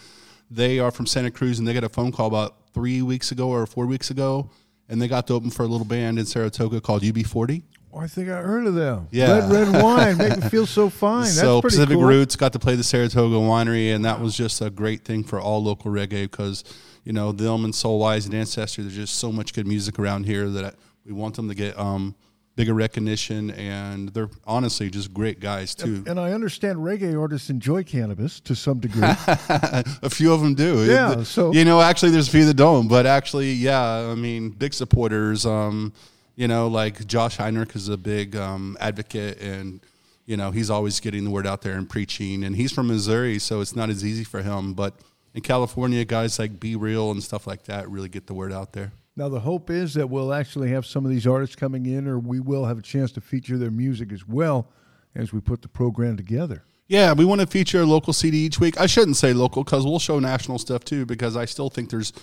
they 0.50 0.80
are 0.80 0.92
from 0.92 1.06
santa 1.06 1.32
cruz 1.32 1.60
and 1.60 1.68
they 1.68 1.74
got 1.74 1.84
a 1.84 1.90
phone 1.90 2.12
call 2.12 2.28
about 2.28 2.56
three 2.74 3.02
weeks 3.02 3.32
ago 3.32 3.50
or 3.50 3.66
four 3.66 3.86
weeks 3.86 4.12
ago 4.12 4.50
and 4.88 5.02
they 5.02 5.08
got 5.08 5.28
to 5.28 5.34
open 5.34 5.50
for 5.50 5.64
a 5.64 5.68
little 5.68 5.86
band 5.86 6.20
in 6.20 6.26
saratoga 6.26 6.82
called 6.82 7.02
ub40 7.04 7.64
Oh, 7.92 8.00
I 8.00 8.08
think 8.08 8.30
I 8.30 8.42
heard 8.42 8.68
of 8.68 8.76
them. 8.76 9.08
Yeah, 9.10 9.50
red 9.50 9.52
red 9.72 9.84
wine 9.84 10.18
make 10.18 10.38
me 10.38 10.50
feel 10.50 10.68
so 10.68 10.90
fine. 10.90 11.24
That's 11.24 11.40
so 11.40 11.62
Pacific 11.62 11.96
cool. 11.96 12.06
Roots 12.06 12.36
got 12.36 12.54
to 12.54 12.60
play 12.60 12.76
the 12.76 12.84
Saratoga 12.84 13.36
Winery, 13.36 13.96
and 13.96 14.06
that 14.06 14.20
was 14.20 14.38
just 14.38 14.62
a 14.62 14.70
great 14.70 15.04
thing 15.04 15.24
for 15.24 15.42
all 15.42 15.64
local 15.64 15.92
reggae 15.92 16.30
because 16.30 16.64
you 17.04 17.14
know 17.14 17.32
them 17.32 17.66
and 17.66 17.74
Soul 17.74 18.00
Soulwise 18.00 18.26
and 18.26 18.36
Ancestor. 18.36 18.84
There's 18.84 18.96
just 18.96 19.16
so 19.16 19.32
much 19.32 19.54
good 19.54 19.66
music 19.66 19.98
around 19.98 20.26
here 20.26 20.50
that 20.50 20.76
we 21.04 21.14
want 21.14 21.36
them 21.36 21.50
to 21.50 21.56
get 21.56 21.78
um, 21.80 22.16
bigger 22.60 22.74
recognition, 22.74 23.52
and 23.52 24.10
they're 24.10 24.30
honestly 24.46 24.90
just 24.90 25.14
great 25.14 25.40
guys 25.40 25.74
too. 25.74 26.04
And, 26.06 26.20
I 26.20 26.34
understand 26.34 26.80
reggae 26.80 27.18
artists 27.18 27.50
enjoy 27.50 27.86
cannabis 27.86 28.42
to 28.42 28.54
some 28.54 28.82
degree. 28.82 29.02
a 29.06 30.10
few 30.10 30.34
of 30.34 30.42
them 30.42 30.56
do. 30.56 30.84
Yeah. 30.84 31.24
So 31.24 31.54
you 31.54 31.64
know, 31.64 31.80
actually, 31.80 32.12
there's 32.12 32.28
a 32.28 32.32
few 32.32 32.44
that 32.44 32.56
don't, 32.56 32.90
but 32.90 33.06
actually, 33.06 33.54
yeah. 33.54 33.82
I 33.82 34.16
mean, 34.16 34.50
big 34.50 34.74
supporters. 34.74 35.46
Um, 35.46 35.94
you 36.36 36.50
know, 36.50 36.68
like 36.68 37.08
Josh 37.08 37.38
Heinrich 37.38 37.78
is 37.78 37.88
a 37.88 37.96
big 37.96 38.36
um, 38.36 38.76
advocate, 38.82 39.40
and 39.40 39.80
you 40.26 40.36
know 40.36 40.52
he's 40.52 40.70
always 40.70 41.00
getting 41.00 41.24
the 41.24 41.32
word 41.32 41.48
out 41.48 41.62
there 41.62 41.76
and 41.76 41.90
preaching. 41.90 42.44
And 42.44 42.58
he's 42.58 42.74
from 42.74 42.88
Missouri, 42.88 43.40
so 43.40 43.62
it's 43.62 43.74
not 43.74 43.90
as 43.90 44.04
easy 44.04 44.26
for 44.26 44.42
him. 44.42 44.74
But 44.74 44.96
in 45.34 45.40
California, 45.40 46.04
guys 46.04 46.38
like 46.38 46.60
B-Real 46.60 47.12
and 47.12 47.24
stuff 47.24 47.48
like 47.48 47.64
that 47.64 47.90
really 47.90 48.10
get 48.10 48.28
the 48.28 48.34
word 48.34 48.52
out 48.52 48.74
there. 48.74 48.92
Now 49.20 49.28
the 49.28 49.42
hope 49.42 49.70
is 49.70 49.96
that 49.96 50.10
we'll 50.10 50.34
actually 50.34 50.70
have 50.70 50.86
some 50.86 51.04
of 51.04 51.12
these 51.12 51.28
artists 51.28 51.54
coming 51.54 51.86
in, 51.86 52.08
or 52.08 52.20
we 52.20 52.40
will 52.40 52.64
have 52.64 52.78
a 52.78 52.82
chance 52.82 53.12
to 53.12 53.22
feature 53.22 53.58
their 53.58 53.70
music 53.70 54.14
as 54.14 54.26
well 54.26 54.72
as 55.14 55.34
we 55.34 55.42
put 55.42 55.62
the 55.62 55.68
program 55.68 56.16
together. 56.16 56.64
Yeah, 56.88 57.12
we 57.12 57.26
want 57.26 57.42
to 57.42 57.48
feature 57.48 57.82
a 57.82 57.86
local 57.86 58.14
CD 58.14 58.38
each 58.38 58.62
week. 58.62 58.80
I 58.80 58.86
shouldn't 58.86 59.18
say 59.18 59.34
local 59.34 59.66
because 59.66 59.84
we'll 59.84 60.00
show 60.00 60.20
national 60.20 60.58
stuff 60.58 60.86
too, 60.86 61.06
because 61.06 61.36
I 61.36 61.44
still 61.44 61.70
think 61.70 61.90
there's 61.90 62.14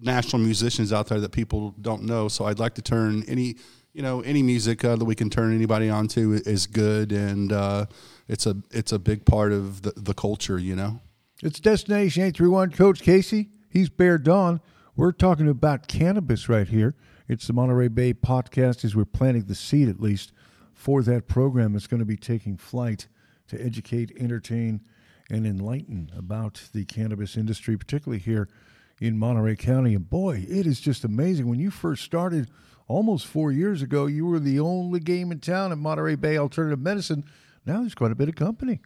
national 0.00 0.40
musicians 0.40 0.92
out 0.92 1.08
there 1.08 1.18
that 1.18 1.32
people 1.32 1.74
don't 1.80 2.04
know. 2.04 2.28
So 2.28 2.44
I'd 2.44 2.60
like 2.60 2.74
to 2.74 2.82
turn 2.82 3.24
any 3.26 3.56
you 3.92 4.02
know 4.02 4.20
any 4.20 4.44
music 4.44 4.84
uh, 4.84 4.94
that 4.94 5.04
we 5.04 5.16
can 5.16 5.30
turn 5.30 5.52
anybody 5.52 5.90
onto 5.90 6.34
is 6.46 6.68
good, 6.68 7.10
and 7.10 7.52
uh, 7.52 7.86
it's 8.28 8.46
a 8.46 8.54
it's 8.70 8.92
a 8.92 9.00
big 9.00 9.24
part 9.24 9.50
of 9.50 9.82
the, 9.82 9.92
the 9.96 10.14
culture. 10.14 10.56
You 10.56 10.76
know, 10.76 11.00
it's 11.42 11.58
Destination 11.58 12.22
Eight 12.22 12.36
Three 12.36 12.46
One. 12.46 12.70
Coach 12.70 13.02
Casey, 13.02 13.48
he's 13.70 13.88
Bear 13.88 14.18
Dawn. 14.18 14.60
We're 14.98 15.12
talking 15.12 15.48
about 15.48 15.86
cannabis 15.86 16.48
right 16.48 16.66
here. 16.66 16.96
It's 17.28 17.46
the 17.46 17.52
Monterey 17.52 17.86
Bay 17.86 18.12
podcast 18.12 18.84
as 18.84 18.96
we're 18.96 19.04
planting 19.04 19.44
the 19.44 19.54
seed, 19.54 19.88
at 19.88 20.00
least, 20.00 20.32
for 20.74 21.04
that 21.04 21.28
program 21.28 21.72
that's 21.72 21.86
going 21.86 22.00
to 22.00 22.04
be 22.04 22.16
taking 22.16 22.56
flight 22.56 23.06
to 23.46 23.64
educate, 23.64 24.10
entertain, 24.18 24.80
and 25.30 25.46
enlighten 25.46 26.10
about 26.18 26.62
the 26.74 26.84
cannabis 26.84 27.36
industry, 27.36 27.76
particularly 27.76 28.18
here 28.18 28.48
in 29.00 29.16
Monterey 29.16 29.54
County. 29.54 29.94
And 29.94 30.10
boy, 30.10 30.44
it 30.48 30.66
is 30.66 30.80
just 30.80 31.04
amazing. 31.04 31.46
When 31.46 31.60
you 31.60 31.70
first 31.70 32.02
started 32.02 32.50
almost 32.88 33.24
four 33.24 33.52
years 33.52 33.82
ago, 33.82 34.06
you 34.06 34.26
were 34.26 34.40
the 34.40 34.58
only 34.58 34.98
game 34.98 35.30
in 35.30 35.38
town 35.38 35.70
at 35.70 35.78
Monterey 35.78 36.16
Bay 36.16 36.36
Alternative 36.36 36.80
Medicine. 36.80 37.24
Now 37.64 37.82
there's 37.82 37.94
quite 37.94 38.10
a 38.10 38.16
bit 38.16 38.28
of 38.28 38.34
company. 38.34 38.80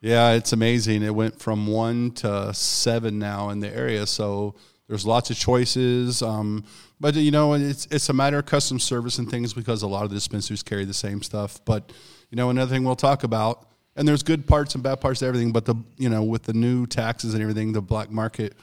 Yeah, 0.00 0.32
it's 0.32 0.54
amazing. 0.54 1.02
It 1.02 1.14
went 1.14 1.38
from 1.38 1.66
one 1.66 2.12
to 2.12 2.54
seven 2.54 3.18
now 3.18 3.50
in 3.50 3.60
the 3.60 3.68
area. 3.68 4.06
So 4.06 4.54
there's 4.88 5.06
lots 5.06 5.30
of 5.30 5.36
choices. 5.36 6.22
Um, 6.22 6.64
but 6.98 7.14
you 7.14 7.30
know, 7.30 7.52
it's 7.52 7.86
it's 7.90 8.08
a 8.08 8.12
matter 8.12 8.38
of 8.38 8.46
custom 8.46 8.80
service 8.80 9.18
and 9.18 9.30
things 9.30 9.54
because 9.54 9.82
a 9.82 9.86
lot 9.86 10.04
of 10.04 10.10
the 10.10 10.16
dispensaries 10.16 10.62
carry 10.62 10.84
the 10.84 10.94
same 10.94 11.22
stuff. 11.22 11.60
But 11.64 11.92
you 12.30 12.36
know, 12.36 12.50
another 12.50 12.74
thing 12.74 12.84
we'll 12.84 12.96
talk 12.96 13.22
about, 13.22 13.68
and 13.94 14.08
there's 14.08 14.22
good 14.22 14.46
parts 14.46 14.74
and 14.74 14.82
bad 14.82 15.00
parts 15.00 15.20
to 15.20 15.26
everything. 15.26 15.52
But 15.52 15.66
the 15.66 15.76
you 15.96 16.08
know, 16.08 16.24
with 16.24 16.44
the 16.44 16.54
new 16.54 16.86
taxes 16.86 17.34
and 17.34 17.42
everything, 17.42 17.72
the 17.72 17.82
black 17.82 18.10
market 18.10 18.54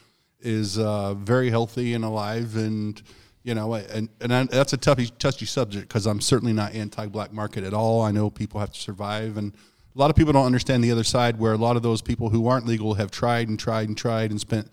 is 0.42 0.77
uh, 0.77 1.13
very 1.13 1.50
healthy 1.50 1.94
and 1.94 2.03
alive, 2.03 2.55
and 2.55 3.01
you 3.44 3.53
know, 3.53 3.75
and 3.75 4.10
and 4.20 4.34
I, 4.34 4.44
that's 4.46 4.74
a 4.74 4.77
touchy 4.77 5.08
touchy 5.20 5.46
subject 5.46 5.88
because 5.88 6.08
I'm 6.08 6.22
certainly 6.22 6.53
not 6.53 6.74
anti-black 6.74 7.32
market 7.32 7.63
at 7.63 7.74
all. 7.74 8.01
I 8.01 8.12
know 8.12 8.29
people 8.29 8.60
have 8.60 8.72
to 8.72 8.79
survive, 8.79 9.38
and 9.38 9.53
a 9.96 10.00
lot 10.00 10.10
of 10.10 10.15
people 10.15 10.34
don't 10.34 10.46
understand 10.46 10.84
the 10.84 10.91
other 10.91 11.03
side, 11.03 11.38
where 11.38 11.53
a 11.53 11.58
lot 11.58 11.75
of 11.75 11.84
those 11.84 12.01
people 12.01 12.29
who 12.29 12.48
aren't 12.48 12.65
legal 12.65 12.96
have 12.96 13.12
tried 13.12 13.48
and 13.48 13.60
tried 13.60 13.88
and 13.88 13.98
tried 13.98 14.32
and 14.32 14.41
spent 14.41 14.70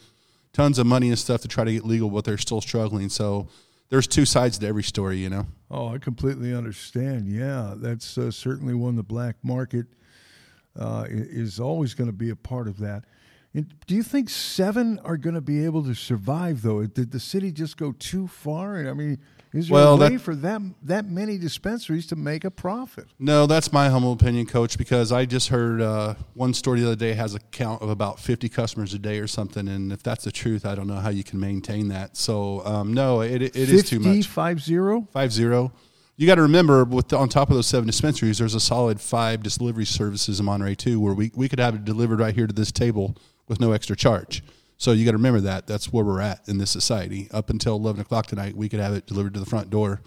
tons 0.53 0.79
of 0.79 0.87
money 0.87 1.09
and 1.09 1.19
stuff 1.19 1.41
to 1.43 1.49
try 1.49 1.65
to 1.65 1.73
get 1.73 1.85
legal, 1.85 2.11
but 2.11 2.25
they're 2.25 2.39
still 2.39 2.61
struggling. 2.61 3.09
So 3.09 3.49
there's 3.89 4.07
two 4.07 4.25
sides 4.25 4.59
to 4.59 4.67
every 4.67 4.83
story, 4.83 5.19
you 5.19 5.31
know. 5.31 5.47
Oh, 5.71 5.89
I 5.95 5.99
completely 5.99 6.55
understand. 6.55 7.29
Yeah, 7.29 7.75
that's 7.77 8.17
uh, 8.17 8.31
certainly 8.31 8.75
one. 8.75 8.97
The 8.97 9.03
black 9.03 9.37
market 9.43 9.87
uh, 10.79 11.05
is 11.09 11.61
always 11.61 11.95
going 11.95 12.09
to 12.09 12.17
be 12.17 12.31
a 12.31 12.37
part 12.37 12.69
of 12.69 12.79
that. 12.79 13.05
Do 13.55 13.95
you 13.95 14.03
think 14.03 14.31
seven 14.31 14.99
are 15.01 15.19
going 15.19 15.35
to 15.35 15.43
be 15.43 15.63
able 15.67 15.85
to 15.85 15.95
survive, 15.95 16.63
though? 16.63 16.87
Did 16.87 17.11
the 17.11 17.21
city 17.21 17.53
just 17.53 17.77
go 17.77 17.93
too 17.93 18.27
far? 18.27 18.89
I 18.89 18.95
mean, 18.95 19.19
is 19.53 19.69
there 19.69 19.75
well, 19.75 19.95
a 19.95 19.97
way 19.97 20.09
that, 20.11 20.21
for 20.21 20.35
them 20.35 20.75
that 20.83 21.05
many 21.05 21.39
dispensaries 21.39 22.07
to 22.09 22.17
make 22.17 22.45
a 22.45 22.51
profit? 22.51 23.07
No, 23.19 23.47
that's 23.47 23.73
my 23.73 23.89
humble 23.89 24.13
opinion, 24.13 24.47
Coach. 24.47 24.79
Because 24.79 25.13
I 25.13 25.25
just 25.27 25.49
heard 25.49 25.81
uh, 25.81 26.15
one 26.35 26.55
story 26.55 26.81
the 26.81 26.87
other 26.87 26.97
day 26.97 27.13
has 27.13 27.35
a 27.35 27.41
count 27.41 27.83
of 27.83 27.91
about 27.91 28.19
fifty 28.19 28.49
customers 28.49 28.95
a 28.95 28.99
day 28.99 29.19
or 29.19 29.27
something, 29.27 29.69
and 29.69 29.93
if 29.93 30.03
that's 30.03 30.25
the 30.25 30.33
truth, 30.33 30.65
I 30.65 30.75
don't 30.75 30.87
know 30.87 30.97
how 30.97 31.11
you 31.11 31.25
can 31.25 31.39
maintain 31.39 31.89
that. 31.89 32.17
So 32.17 32.65
um, 32.65 32.93
no, 32.95 33.21
it, 33.21 33.43
it 33.43 33.57
is 33.57 33.89
too 33.89 34.01
much. 34.01 34.27
Five 34.27 34.61
zero. 34.61 35.07
Five 35.13 35.33
zero. 35.33 35.73
You 36.17 36.27
got 36.27 36.35
to 36.35 36.43
remember, 36.43 36.85
with 36.85 37.09
the, 37.09 37.17
on 37.17 37.31
top 37.31 37.49
of 37.49 37.57
those 37.57 37.67
seven 37.67 37.87
dispensaries, 37.87 38.39
there's 38.39 38.55
a 38.55 38.61
solid 38.61 39.01
five 39.01 39.43
delivery 39.43 39.87
services 39.87 40.39
in 40.39 40.47
Monterey 40.47 40.75
too, 40.75 41.01
where 41.01 41.15
we, 41.15 41.33
we 41.35 41.49
could 41.49 41.59
have 41.59 41.75
it 41.75 41.85
delivered 41.85 42.21
right 42.21 42.35
here 42.35 42.47
to 42.47 42.53
this 42.53 42.71
table 42.71 43.17
with 43.49 43.61
no 43.61 43.73
extra 43.73 43.97
charge. 43.97 44.43
So 44.83 44.91
you 44.91 45.05
got 45.05 45.13
to 45.13 45.17
remember 45.17 45.43
that 45.43 45.69
that's 45.69 45.93
where 45.93 46.05
we're 46.05 46.21
at 46.21 46.49
in 46.49 46.59
this 46.59 46.73
society. 46.73 47.29
Up 47.31 47.51
until 47.51 47.77
eleven 47.77 48.01
o'clock 48.01 48.27
tonight, 48.27 48.57
we 48.57 48.69
could 48.69 48.81
have 48.81 48.95
it 48.95 49.07
delivered 49.07 49.33
to 49.35 49.39
the 49.41 49.47
front 49.47 49.71
door, 49.71 50.03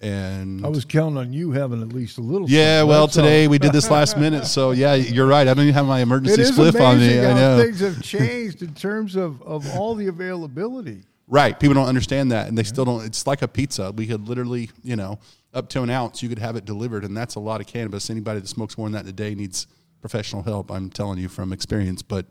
And 0.00 0.64
I 0.64 0.68
was 0.68 0.84
counting 0.84 1.18
on 1.18 1.32
you 1.32 1.50
having 1.50 1.82
at 1.82 1.88
least 1.88 2.16
a 2.18 2.20
little. 2.20 2.48
yeah, 2.48 2.84
well, 2.84 3.08
today 3.08 3.48
we 3.48 3.58
did 3.58 3.72
this 3.72 3.90
last 3.90 4.16
minute, 4.16 4.46
so 4.46 4.70
yeah, 4.70 4.94
you're 4.94 5.26
right. 5.26 5.48
I 5.48 5.52
don't 5.52 5.64
even 5.64 5.74
have 5.74 5.86
my 5.86 5.98
emergency 5.98 6.42
spliff 6.42 6.80
on 6.80 7.00
me. 7.00 7.18
I 7.18 7.34
know. 7.34 7.60
things 7.60 7.80
have 7.80 8.00
changed 8.04 8.62
in 8.62 8.72
terms 8.72 9.16
of, 9.16 9.42
of 9.42 9.68
all 9.74 9.96
the 9.96 10.06
availability. 10.06 11.02
Right. 11.26 11.58
People 11.58 11.74
don't 11.74 11.88
understand 11.88 12.30
that, 12.30 12.46
and 12.46 12.56
they 12.56 12.62
still 12.62 12.84
don't. 12.84 13.04
It's 13.04 13.26
like 13.26 13.42
a 13.42 13.48
pizza. 13.48 13.90
We 13.90 14.06
could 14.06 14.28
literally, 14.28 14.70
you 14.84 14.94
know, 14.94 15.18
up 15.52 15.68
to 15.70 15.82
an 15.82 15.90
ounce, 15.90 16.22
you 16.22 16.28
could 16.28 16.38
have 16.38 16.54
it 16.54 16.64
delivered, 16.64 17.04
and 17.04 17.16
that's 17.16 17.34
a 17.34 17.40
lot 17.40 17.60
of 17.60 17.66
cannabis. 17.66 18.10
Anybody 18.10 18.38
that 18.38 18.46
smokes 18.46 18.78
more 18.78 18.86
than 18.86 18.92
that 18.92 19.02
in 19.02 19.08
a 19.08 19.12
day 19.12 19.34
needs 19.34 19.66
professional 20.00 20.42
help. 20.42 20.70
I'm 20.70 20.90
telling 20.90 21.18
you 21.18 21.28
from 21.28 21.52
experience. 21.52 22.02
But 22.02 22.26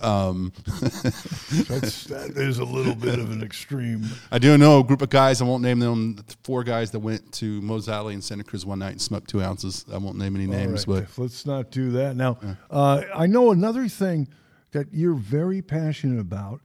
um, 0.00 0.52
That's, 0.66 2.04
that 2.04 2.32
is 2.36 2.58
a 2.58 2.64
little 2.64 2.94
bit 2.94 3.18
of 3.18 3.30
an 3.30 3.42
extreme. 3.42 4.04
I 4.30 4.38
do 4.38 4.56
know 4.58 4.80
a 4.80 4.84
group 4.84 5.02
of 5.02 5.10
guys. 5.10 5.40
I 5.40 5.44
won't 5.44 5.62
name 5.62 5.78
them. 5.78 6.24
Four 6.42 6.64
guys 6.64 6.90
that 6.92 7.00
went 7.00 7.32
to 7.34 7.60
Moe's 7.60 7.88
Alley 7.88 8.14
in 8.14 8.22
Santa 8.22 8.44
Cruz 8.44 8.64
one 8.64 8.78
night 8.78 8.92
and 8.92 9.02
smoked 9.02 9.28
two 9.28 9.42
ounces. 9.42 9.84
I 9.92 9.98
won't 9.98 10.16
name 10.16 10.36
any 10.36 10.46
names, 10.46 10.86
right, 10.86 11.06
but 11.16 11.22
let's 11.22 11.46
not 11.46 11.70
do 11.70 11.90
that. 11.92 12.16
Now, 12.16 12.38
uh, 12.70 13.02
I 13.14 13.26
know 13.26 13.50
another 13.50 13.88
thing 13.88 14.28
that 14.72 14.86
you're 14.92 15.14
very 15.14 15.62
passionate 15.62 16.20
about 16.20 16.60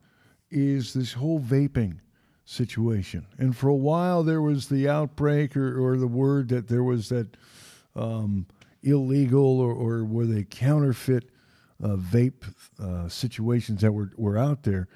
is 0.49 0.93
this 0.93 1.13
whole 1.13 1.39
vaping 1.39 1.99
situation. 2.45 3.25
And 3.37 3.55
for 3.55 3.67
a 3.67 3.75
while, 3.75 4.23
there 4.23 4.41
was 4.41 4.69
the 4.69 4.87
outbreak 4.87 5.57
or, 5.57 5.77
or 5.77 5.97
the 5.97 6.07
word 6.07 6.47
that 6.49 6.69
there 6.69 6.83
was 6.83 7.09
that 7.09 7.27
um, 7.95 8.45
illegal 8.83 9.59
or, 9.59 9.71
or 9.71 10.03
were 10.05 10.25
they 10.25 10.43
counterfeit 10.43 11.29
uh, 11.83 11.95
vape 11.95 12.43
uh, 12.79 13.07
situations 13.07 13.81
that 13.81 13.91
were, 13.91 14.11
were 14.17 14.37
out 14.37 14.63
there. 14.63 14.87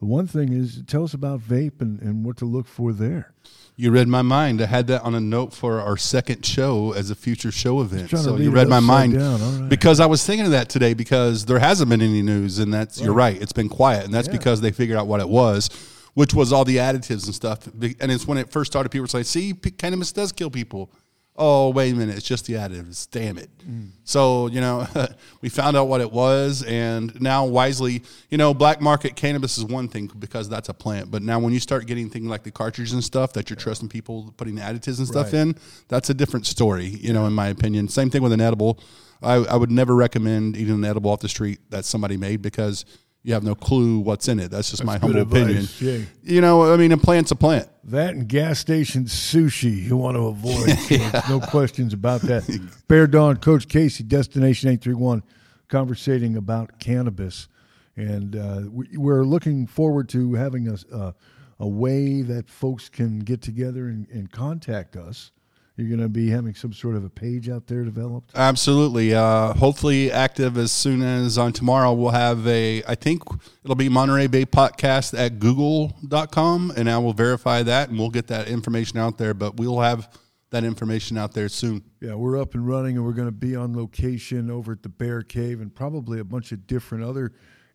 The 0.00 0.06
one 0.06 0.28
thing 0.28 0.52
is, 0.52 0.82
tell 0.86 1.02
us 1.02 1.14
about 1.14 1.40
vape 1.40 1.80
and, 1.80 2.00
and 2.00 2.24
what 2.24 2.36
to 2.36 2.44
look 2.44 2.68
for 2.68 2.92
there. 2.92 3.32
you 3.74 3.90
read 3.90 4.06
my 4.06 4.22
mind. 4.22 4.62
I 4.62 4.66
had 4.66 4.86
that 4.86 5.02
on 5.02 5.16
a 5.16 5.20
note 5.20 5.52
for 5.52 5.80
our 5.80 5.96
second 5.96 6.46
show 6.46 6.92
as 6.92 7.10
a 7.10 7.16
future 7.16 7.50
show 7.50 7.80
event. 7.80 8.10
So 8.10 8.36
you 8.36 8.52
read 8.52 8.68
my 8.68 8.78
mind 8.78 9.20
right. 9.20 9.68
because 9.68 9.98
I 9.98 10.06
was 10.06 10.24
thinking 10.24 10.46
of 10.46 10.52
that 10.52 10.68
today 10.68 10.94
because 10.94 11.46
there 11.46 11.58
hasn't 11.58 11.90
been 11.90 12.00
any 12.00 12.22
news, 12.22 12.60
and 12.60 12.72
that's 12.72 13.00
you're 13.00 13.12
right. 13.12 13.40
It's 13.42 13.52
been 13.52 13.68
quiet, 13.68 14.04
and 14.04 14.14
that's 14.14 14.28
Yeah. 14.28 14.36
because 14.36 14.60
they 14.60 14.70
figured 14.70 14.96
out 14.96 15.08
what 15.08 15.18
it 15.18 15.28
was, 15.28 15.68
which 16.14 16.32
was 16.32 16.52
all 16.52 16.64
the 16.64 16.76
additives 16.76 17.26
and 17.26 17.34
stuff. 17.34 17.66
And 17.66 18.12
it's 18.12 18.26
when 18.26 18.38
it 18.38 18.52
first 18.52 18.70
started, 18.70 18.90
people 18.90 19.02
were 19.02 19.08
saying, 19.08 19.24
"See, 19.24 19.52
cannabis 19.52 20.12
does 20.12 20.30
kill 20.30 20.50
people." 20.50 20.92
Oh, 21.40 21.70
wait 21.70 21.92
a 21.92 21.96
minute! 21.96 22.16
It's 22.16 22.26
just 22.26 22.46
the 22.46 22.54
additives. 22.54 23.08
Damn 23.10 23.38
it! 23.38 23.48
Mm. 23.60 23.90
So 24.02 24.48
you 24.48 24.60
know, 24.60 24.86
we 25.40 25.48
found 25.48 25.76
out 25.76 25.86
what 25.86 26.00
it 26.00 26.10
was, 26.10 26.64
and 26.64 27.18
now 27.20 27.44
wisely, 27.46 28.02
you 28.28 28.36
know, 28.38 28.52
black 28.52 28.80
market 28.80 29.14
cannabis 29.14 29.56
is 29.56 29.64
one 29.64 29.86
thing 29.88 30.10
because 30.18 30.48
that's 30.48 30.68
a 30.68 30.74
plant. 30.74 31.10
But 31.12 31.22
now 31.22 31.38
when 31.38 31.52
you 31.52 31.60
start 31.60 31.86
getting 31.86 32.10
things 32.10 32.26
like 32.26 32.42
the 32.42 32.50
cartridges 32.50 32.92
and 32.92 33.04
stuff 33.04 33.32
that 33.34 33.48
you're 33.50 33.56
trusting 33.56 33.88
people 33.88 34.34
putting 34.36 34.56
the 34.56 34.62
additives 34.62 34.98
and 34.98 35.06
stuff 35.06 35.26
Right. 35.32 35.34
in, 35.40 35.56
that's 35.86 36.10
a 36.10 36.14
different 36.14 36.44
story. 36.46 36.86
You 36.86 37.12
know, 37.12 37.26
in 37.26 37.32
my 37.34 37.46
opinion. 37.48 37.86
Same 37.88 38.10
thing 38.10 38.22
with 38.22 38.32
an 38.32 38.40
edible. 38.40 38.80
I, 39.22 39.34
I 39.34 39.56
would 39.56 39.70
never 39.70 39.94
recommend 39.94 40.56
eating 40.56 40.74
an 40.74 40.84
edible 40.84 41.10
off 41.12 41.20
the 41.20 41.28
street 41.28 41.58
that 41.70 41.84
somebody 41.84 42.16
made 42.16 42.42
because 42.42 42.84
you 43.24 43.34
have 43.34 43.42
no 43.42 43.54
clue 43.54 43.98
what's 43.98 44.28
in 44.28 44.38
it. 44.40 44.50
That's 44.50 44.70
just 44.70 44.84
my 44.84 44.96
humble 44.98 45.20
advice, 45.20 45.42
opinion. 45.80 46.06
yeah. 46.24 46.34
You 46.34 46.40
know, 46.40 46.72
I 46.72 46.76
mean, 46.76 46.92
a 46.92 46.96
plant's 46.96 47.30
a 47.32 47.36
plant. 47.36 47.68
That 47.88 48.14
and 48.14 48.28
gas 48.28 48.58
station 48.58 49.04
sushi 49.04 49.84
you 49.84 49.96
want 49.96 50.18
to 50.18 50.26
avoid. 50.26 50.76
kids. 50.88 51.28
No 51.30 51.40
questions 51.40 51.94
about 51.94 52.20
that. 52.22 52.44
Bear 52.88 53.06
Dawn, 53.06 53.38
Coach 53.38 53.66
Casey, 53.66 54.04
Destination 54.04 54.68
831, 54.68 55.22
conversating 55.68 56.36
about 56.36 56.78
cannabis. 56.78 57.48
And 57.96 58.36
uh, 58.36 58.64
we, 58.70 58.88
we're 58.94 59.24
looking 59.24 59.66
forward 59.66 60.10
to 60.10 60.34
having 60.34 60.68
a, 60.68 60.76
a, 60.94 61.14
a 61.60 61.66
way 61.66 62.20
that 62.20 62.50
folks 62.50 62.90
can 62.90 63.20
get 63.20 63.40
together 63.40 63.88
and, 63.88 64.06
and 64.10 64.30
contact 64.30 64.94
us. 64.94 65.32
You're 65.78 65.86
going 65.86 66.00
to 66.00 66.08
be 66.08 66.28
having 66.28 66.54
some 66.54 66.72
sort 66.72 66.96
of 66.96 67.04
a 67.04 67.08
page 67.08 67.48
out 67.48 67.68
there 67.68 67.84
developed. 67.84 68.32
Absolutely. 68.34 69.14
Uh, 69.14 69.54
hopefully 69.54 70.10
active 70.10 70.58
as 70.58 70.72
soon 70.72 71.02
as 71.02 71.38
on 71.38 71.52
tomorrow 71.52 71.92
we'll 71.92 72.10
have 72.10 72.44
a 72.48 72.82
I 72.82 72.96
think 72.96 73.22
it'll 73.62 73.76
be 73.76 73.88
Monterey 73.88 74.26
Bay 74.26 74.44
podcast 74.44 75.16
at 75.16 75.38
google.com 75.38 76.72
and 76.76 76.90
I 76.90 76.98
will 76.98 77.12
verify 77.12 77.62
that 77.62 77.90
and 77.90 77.98
we'll 77.98 78.10
get 78.10 78.26
that 78.26 78.48
information 78.48 78.98
out 78.98 79.18
there, 79.18 79.34
but 79.34 79.56
we'll 79.56 79.78
have 79.78 80.10
that 80.50 80.64
information 80.64 81.16
out 81.16 81.32
there 81.32 81.48
soon. 81.48 81.84
Yeah, 82.00 82.14
we're 82.14 82.40
up 82.40 82.54
and 82.54 82.66
running, 82.66 82.96
and 82.96 83.04
we're 83.04 83.12
going 83.12 83.28
to 83.28 83.32
be 83.32 83.54
on 83.54 83.76
location 83.76 84.50
over 84.50 84.72
at 84.72 84.82
the 84.82 84.88
Bear 84.88 85.22
Cave 85.22 85.60
and 85.60 85.72
probably 85.72 86.18
a 86.18 86.24
bunch 86.24 86.52
of 86.52 86.66
different 86.66 87.04
other 87.04 87.32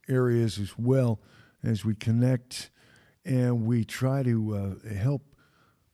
areas 0.09 0.59
as 0.59 0.77
well 0.77 1.21
as 1.63 1.85
we 1.85 1.95
connect 1.95 2.69
and 3.23 3.65
we 3.65 3.85
try 3.85 4.23
to 4.23 4.55
uh, 4.85 4.93
help 4.93 5.21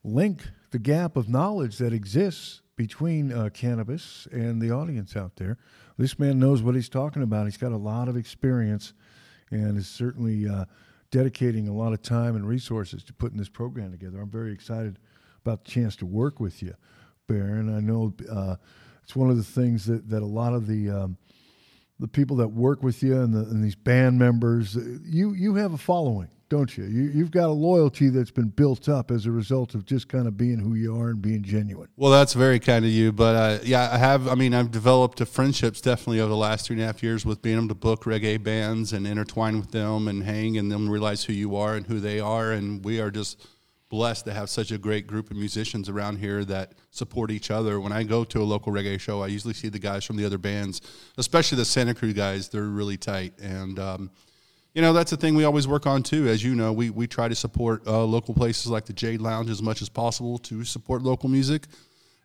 link 0.02 0.42
the 0.70 0.78
gap 0.78 1.16
of 1.16 1.28
knowledge 1.28 1.78
that 1.78 1.92
exists 1.92 2.62
between 2.76 3.32
uh, 3.32 3.50
cannabis 3.52 4.26
and 4.32 4.60
the 4.60 4.70
audience 4.70 5.16
out 5.16 5.36
there. 5.36 5.58
This 5.98 6.18
man 6.18 6.38
knows 6.38 6.62
what 6.62 6.74
he's 6.74 6.88
talking 6.88 7.22
about. 7.22 7.44
He's 7.44 7.56
got 7.56 7.72
a 7.72 7.76
lot 7.76 8.08
of 8.08 8.16
experience 8.16 8.94
and 9.50 9.76
is 9.76 9.88
certainly 9.88 10.48
uh, 10.48 10.64
dedicating 11.10 11.68
a 11.68 11.74
lot 11.74 11.92
of 11.92 12.02
time 12.02 12.36
and 12.36 12.46
resources 12.46 13.02
to 13.04 13.12
putting 13.12 13.36
this 13.36 13.48
program 13.48 13.90
together. 13.90 14.20
I'm 14.20 14.30
very 14.30 14.52
excited 14.52 14.98
about 15.44 15.64
the 15.64 15.70
chance 15.70 15.96
to 15.96 16.06
work 16.06 16.40
with 16.40 16.62
you, 16.62 16.74
Baron. 17.26 17.74
I 17.74 17.80
know 17.80 18.14
uh, 18.30 18.56
it's 19.02 19.16
one 19.16 19.28
of 19.28 19.36
the 19.36 19.42
things 19.42 19.86
that, 19.86 20.08
that 20.08 20.22
a 20.22 20.26
lot 20.26 20.54
of 20.54 20.66
the 20.66 20.90
um, 20.90 21.18
the 21.98 22.08
people 22.08 22.36
that 22.36 22.48
work 22.48 22.82
with 22.82 23.02
you 23.02 23.20
and, 23.20 23.34
the, 23.34 23.40
and 23.40 23.62
these 23.62 23.74
band 23.74 24.18
members, 24.18 24.76
uh, 24.76 24.80
you 25.04 25.34
you 25.34 25.56
have 25.56 25.74
a 25.74 25.78
following, 25.78 26.28
don't 26.50 26.76
you? 26.76 26.84
you? 26.84 27.04
You've 27.14 27.30
got 27.30 27.48
a 27.48 27.52
loyalty 27.52 28.10
that's 28.10 28.32
been 28.32 28.48
built 28.48 28.88
up 28.88 29.10
as 29.10 29.24
a 29.24 29.30
result 29.30 29.74
of 29.74 29.86
just 29.86 30.08
kind 30.08 30.26
of 30.26 30.36
being 30.36 30.58
who 30.58 30.74
you 30.74 31.00
are 31.00 31.10
and 31.10 31.22
being 31.22 31.42
genuine. 31.42 31.88
Well, 31.96 32.10
that's 32.10 32.34
very 32.34 32.58
kind 32.58 32.84
of 32.84 32.90
you, 32.90 33.12
but 33.12 33.36
uh, 33.36 33.58
yeah, 33.64 33.88
I 33.90 33.96
have. 33.96 34.28
I 34.28 34.34
mean, 34.34 34.52
I've 34.52 34.72
developed 34.72 35.24
friendships 35.26 35.80
definitely 35.80 36.20
over 36.20 36.28
the 36.28 36.36
last 36.36 36.66
three 36.66 36.74
and 36.74 36.82
a 36.82 36.86
half 36.86 37.02
years 37.02 37.24
with 37.24 37.40
being 37.40 37.56
able 37.56 37.68
to 37.68 37.74
book 37.74 38.02
reggae 38.04 38.42
bands 38.42 38.92
and 38.92 39.06
intertwine 39.06 39.58
with 39.58 39.70
them 39.70 40.08
and 40.08 40.24
hang 40.24 40.58
and 40.58 40.70
them 40.70 40.90
realize 40.90 41.24
who 41.24 41.32
you 41.32 41.54
are 41.56 41.76
and 41.76 41.86
who 41.86 42.00
they 42.00 42.18
are, 42.18 42.50
and 42.50 42.84
we 42.84 43.00
are 43.00 43.12
just 43.12 43.46
blessed 43.88 44.24
to 44.24 44.32
have 44.32 44.50
such 44.50 44.72
a 44.72 44.78
great 44.78 45.06
group 45.06 45.30
of 45.30 45.36
musicians 45.36 45.88
around 45.88 46.16
here 46.16 46.44
that 46.44 46.72
support 46.90 47.30
each 47.30 47.50
other. 47.50 47.80
When 47.80 47.92
I 47.92 48.02
go 48.02 48.24
to 48.24 48.42
a 48.42 48.44
local 48.44 48.72
reggae 48.72 48.98
show, 48.98 49.22
I 49.22 49.28
usually 49.28 49.54
see 49.54 49.68
the 49.68 49.80
guys 49.80 50.04
from 50.04 50.16
the 50.16 50.24
other 50.24 50.38
bands, 50.38 50.80
especially 51.16 51.56
the 51.56 51.64
Santa 51.64 51.94
Cruz 51.94 52.12
guys. 52.12 52.48
They're 52.48 52.62
really 52.64 52.96
tight, 52.96 53.34
and 53.40 53.78
um, 53.78 54.10
you 54.74 54.82
know 54.82 54.92
that's 54.92 55.10
the 55.10 55.16
thing 55.16 55.34
we 55.34 55.44
always 55.44 55.66
work 55.66 55.86
on 55.86 56.02
too. 56.02 56.28
As 56.28 56.44
you 56.44 56.54
know, 56.54 56.72
we 56.72 56.90
we 56.90 57.06
try 57.06 57.28
to 57.28 57.34
support 57.34 57.86
uh, 57.86 58.04
local 58.04 58.34
places 58.34 58.68
like 58.68 58.86
the 58.86 58.92
Jade 58.92 59.20
Lounge 59.20 59.50
as 59.50 59.62
much 59.62 59.82
as 59.82 59.88
possible 59.88 60.38
to 60.38 60.64
support 60.64 61.02
local 61.02 61.28
music. 61.28 61.66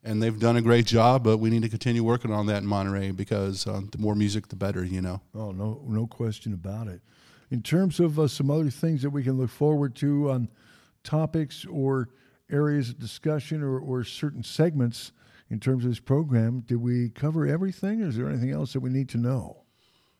And 0.03 0.21
they've 0.21 0.37
done 0.37 0.55
a 0.55 0.61
great 0.61 0.85
job, 0.85 1.23
but 1.23 1.37
we 1.37 1.49
need 1.49 1.63
to 1.63 1.69
continue 1.69 2.03
working 2.03 2.31
on 2.31 2.45
that 2.45 2.57
in 2.57 2.67
Monterey 2.67 3.09
because 3.09 3.65
uh, 3.65 3.81
the 3.91 3.97
more 3.97 4.13
music, 4.13 4.47
the 4.47 4.55
better. 4.55 4.83
You 4.83 5.01
know. 5.01 5.21
Oh, 5.33 5.51
no, 5.51 5.81
no 5.87 6.05
question 6.05 6.53
about 6.53 6.87
it. 6.87 7.01
In 7.49 7.63
terms 7.63 7.99
of 7.99 8.19
uh, 8.19 8.27
some 8.27 8.51
other 8.51 8.69
things 8.69 9.01
that 9.01 9.09
we 9.09 9.23
can 9.23 9.37
look 9.37 9.49
forward 9.49 9.95
to 9.97 10.29
on 10.29 10.49
topics 11.03 11.65
or 11.65 12.09
areas 12.51 12.89
of 12.89 12.99
discussion 12.99 13.63
or, 13.63 13.79
or 13.79 14.03
certain 14.03 14.43
segments 14.43 15.11
in 15.49 15.59
terms 15.59 15.83
of 15.83 15.91
this 15.91 15.99
program, 15.99 16.61
did 16.61 16.77
we 16.77 17.09
cover 17.09 17.47
everything 17.47 18.03
or 18.03 18.07
is 18.07 18.17
there 18.17 18.29
anything 18.29 18.51
else 18.51 18.73
that 18.73 18.79
we 18.79 18.89
need 18.89 19.09
to 19.09 19.17
know? 19.17 19.64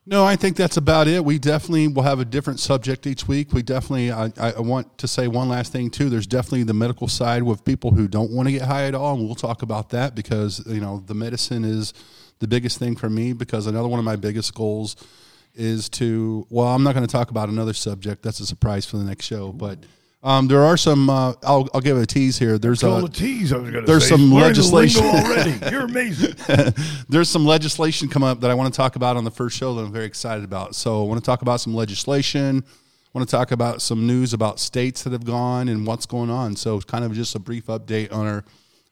No, 0.08 0.24
I 0.24 0.36
think 0.36 0.56
that's 0.56 0.76
about 0.76 1.08
it. 1.08 1.24
We 1.24 1.40
definitely 1.40 1.88
will 1.88 2.04
have 2.04 2.20
a 2.20 2.24
different 2.24 2.60
subject 2.60 3.08
each 3.08 3.26
week. 3.26 3.52
We 3.52 3.62
definitely, 3.62 4.12
I, 4.12 4.30
I 4.38 4.60
want 4.60 4.98
to 4.98 5.08
say 5.08 5.26
one 5.26 5.48
last 5.48 5.72
thing 5.72 5.90
too. 5.90 6.08
There's 6.08 6.28
definitely 6.28 6.62
the 6.62 6.74
medical 6.74 7.08
side 7.08 7.42
with 7.42 7.64
people 7.64 7.90
who 7.90 8.06
don't 8.06 8.30
want 8.30 8.46
to 8.46 8.52
get 8.52 8.62
high 8.62 8.84
at 8.84 8.94
all, 8.94 9.16
and 9.16 9.26
we'll 9.26 9.34
talk 9.34 9.62
about 9.62 9.90
that 9.90 10.14
because 10.14 10.64
you 10.64 10.80
know 10.80 11.02
the 11.06 11.14
medicine 11.14 11.64
is 11.64 11.92
the 12.38 12.46
biggest 12.46 12.78
thing 12.78 12.94
for 12.94 13.10
me. 13.10 13.32
Because 13.32 13.66
another 13.66 13.88
one 13.88 13.98
of 13.98 14.04
my 14.04 14.14
biggest 14.14 14.54
goals 14.54 14.94
is 15.56 15.88
to, 15.88 16.46
well, 16.50 16.68
I'm 16.68 16.84
not 16.84 16.94
going 16.94 17.06
to 17.06 17.12
talk 17.12 17.30
about 17.30 17.48
another 17.48 17.74
subject. 17.74 18.22
That's 18.22 18.38
a 18.38 18.46
surprise 18.46 18.86
for 18.86 18.98
the 18.98 19.04
next 19.04 19.24
show, 19.26 19.52
but. 19.52 19.78
Um, 20.26 20.48
there 20.48 20.64
are 20.64 20.76
some. 20.76 21.08
Uh, 21.08 21.34
I'll, 21.44 21.68
I'll 21.72 21.80
give 21.80 21.96
a 21.96 22.04
tease 22.04 22.36
here. 22.36 22.58
There's 22.58 22.82
a, 22.82 23.08
tease 23.08 23.52
I 23.52 23.58
was 23.58 23.70
going 23.70 23.84
to 23.84 23.86
there's 23.86 24.08
say. 24.08 24.16
some 24.16 24.32
Learn 24.32 24.42
legislation. 24.42 25.04
already. 25.04 25.56
You're 25.70 25.84
amazing. 25.84 26.34
there's 27.08 27.30
some 27.30 27.46
legislation 27.46 28.08
come 28.08 28.24
up 28.24 28.40
that 28.40 28.50
I 28.50 28.54
want 28.54 28.74
to 28.74 28.76
talk 28.76 28.96
about 28.96 29.16
on 29.16 29.22
the 29.22 29.30
first 29.30 29.56
show 29.56 29.72
that 29.76 29.82
I'm 29.82 29.92
very 29.92 30.04
excited 30.04 30.42
about. 30.42 30.74
So 30.74 31.00
I 31.00 31.06
want 31.06 31.22
to 31.22 31.24
talk 31.24 31.42
about 31.42 31.60
some 31.60 31.76
legislation. 31.76 32.64
I 32.66 33.08
want 33.16 33.28
to 33.28 33.36
talk 33.36 33.52
about 33.52 33.80
some 33.80 34.08
news 34.08 34.32
about 34.32 34.58
states 34.58 35.04
that 35.04 35.12
have 35.12 35.24
gone 35.24 35.68
and 35.68 35.86
what's 35.86 36.06
going 36.06 36.28
on. 36.28 36.56
So 36.56 36.80
kind 36.80 37.04
of 37.04 37.12
just 37.12 37.36
a 37.36 37.38
brief 37.38 37.66
update 37.66 38.12
on 38.12 38.26
our 38.26 38.44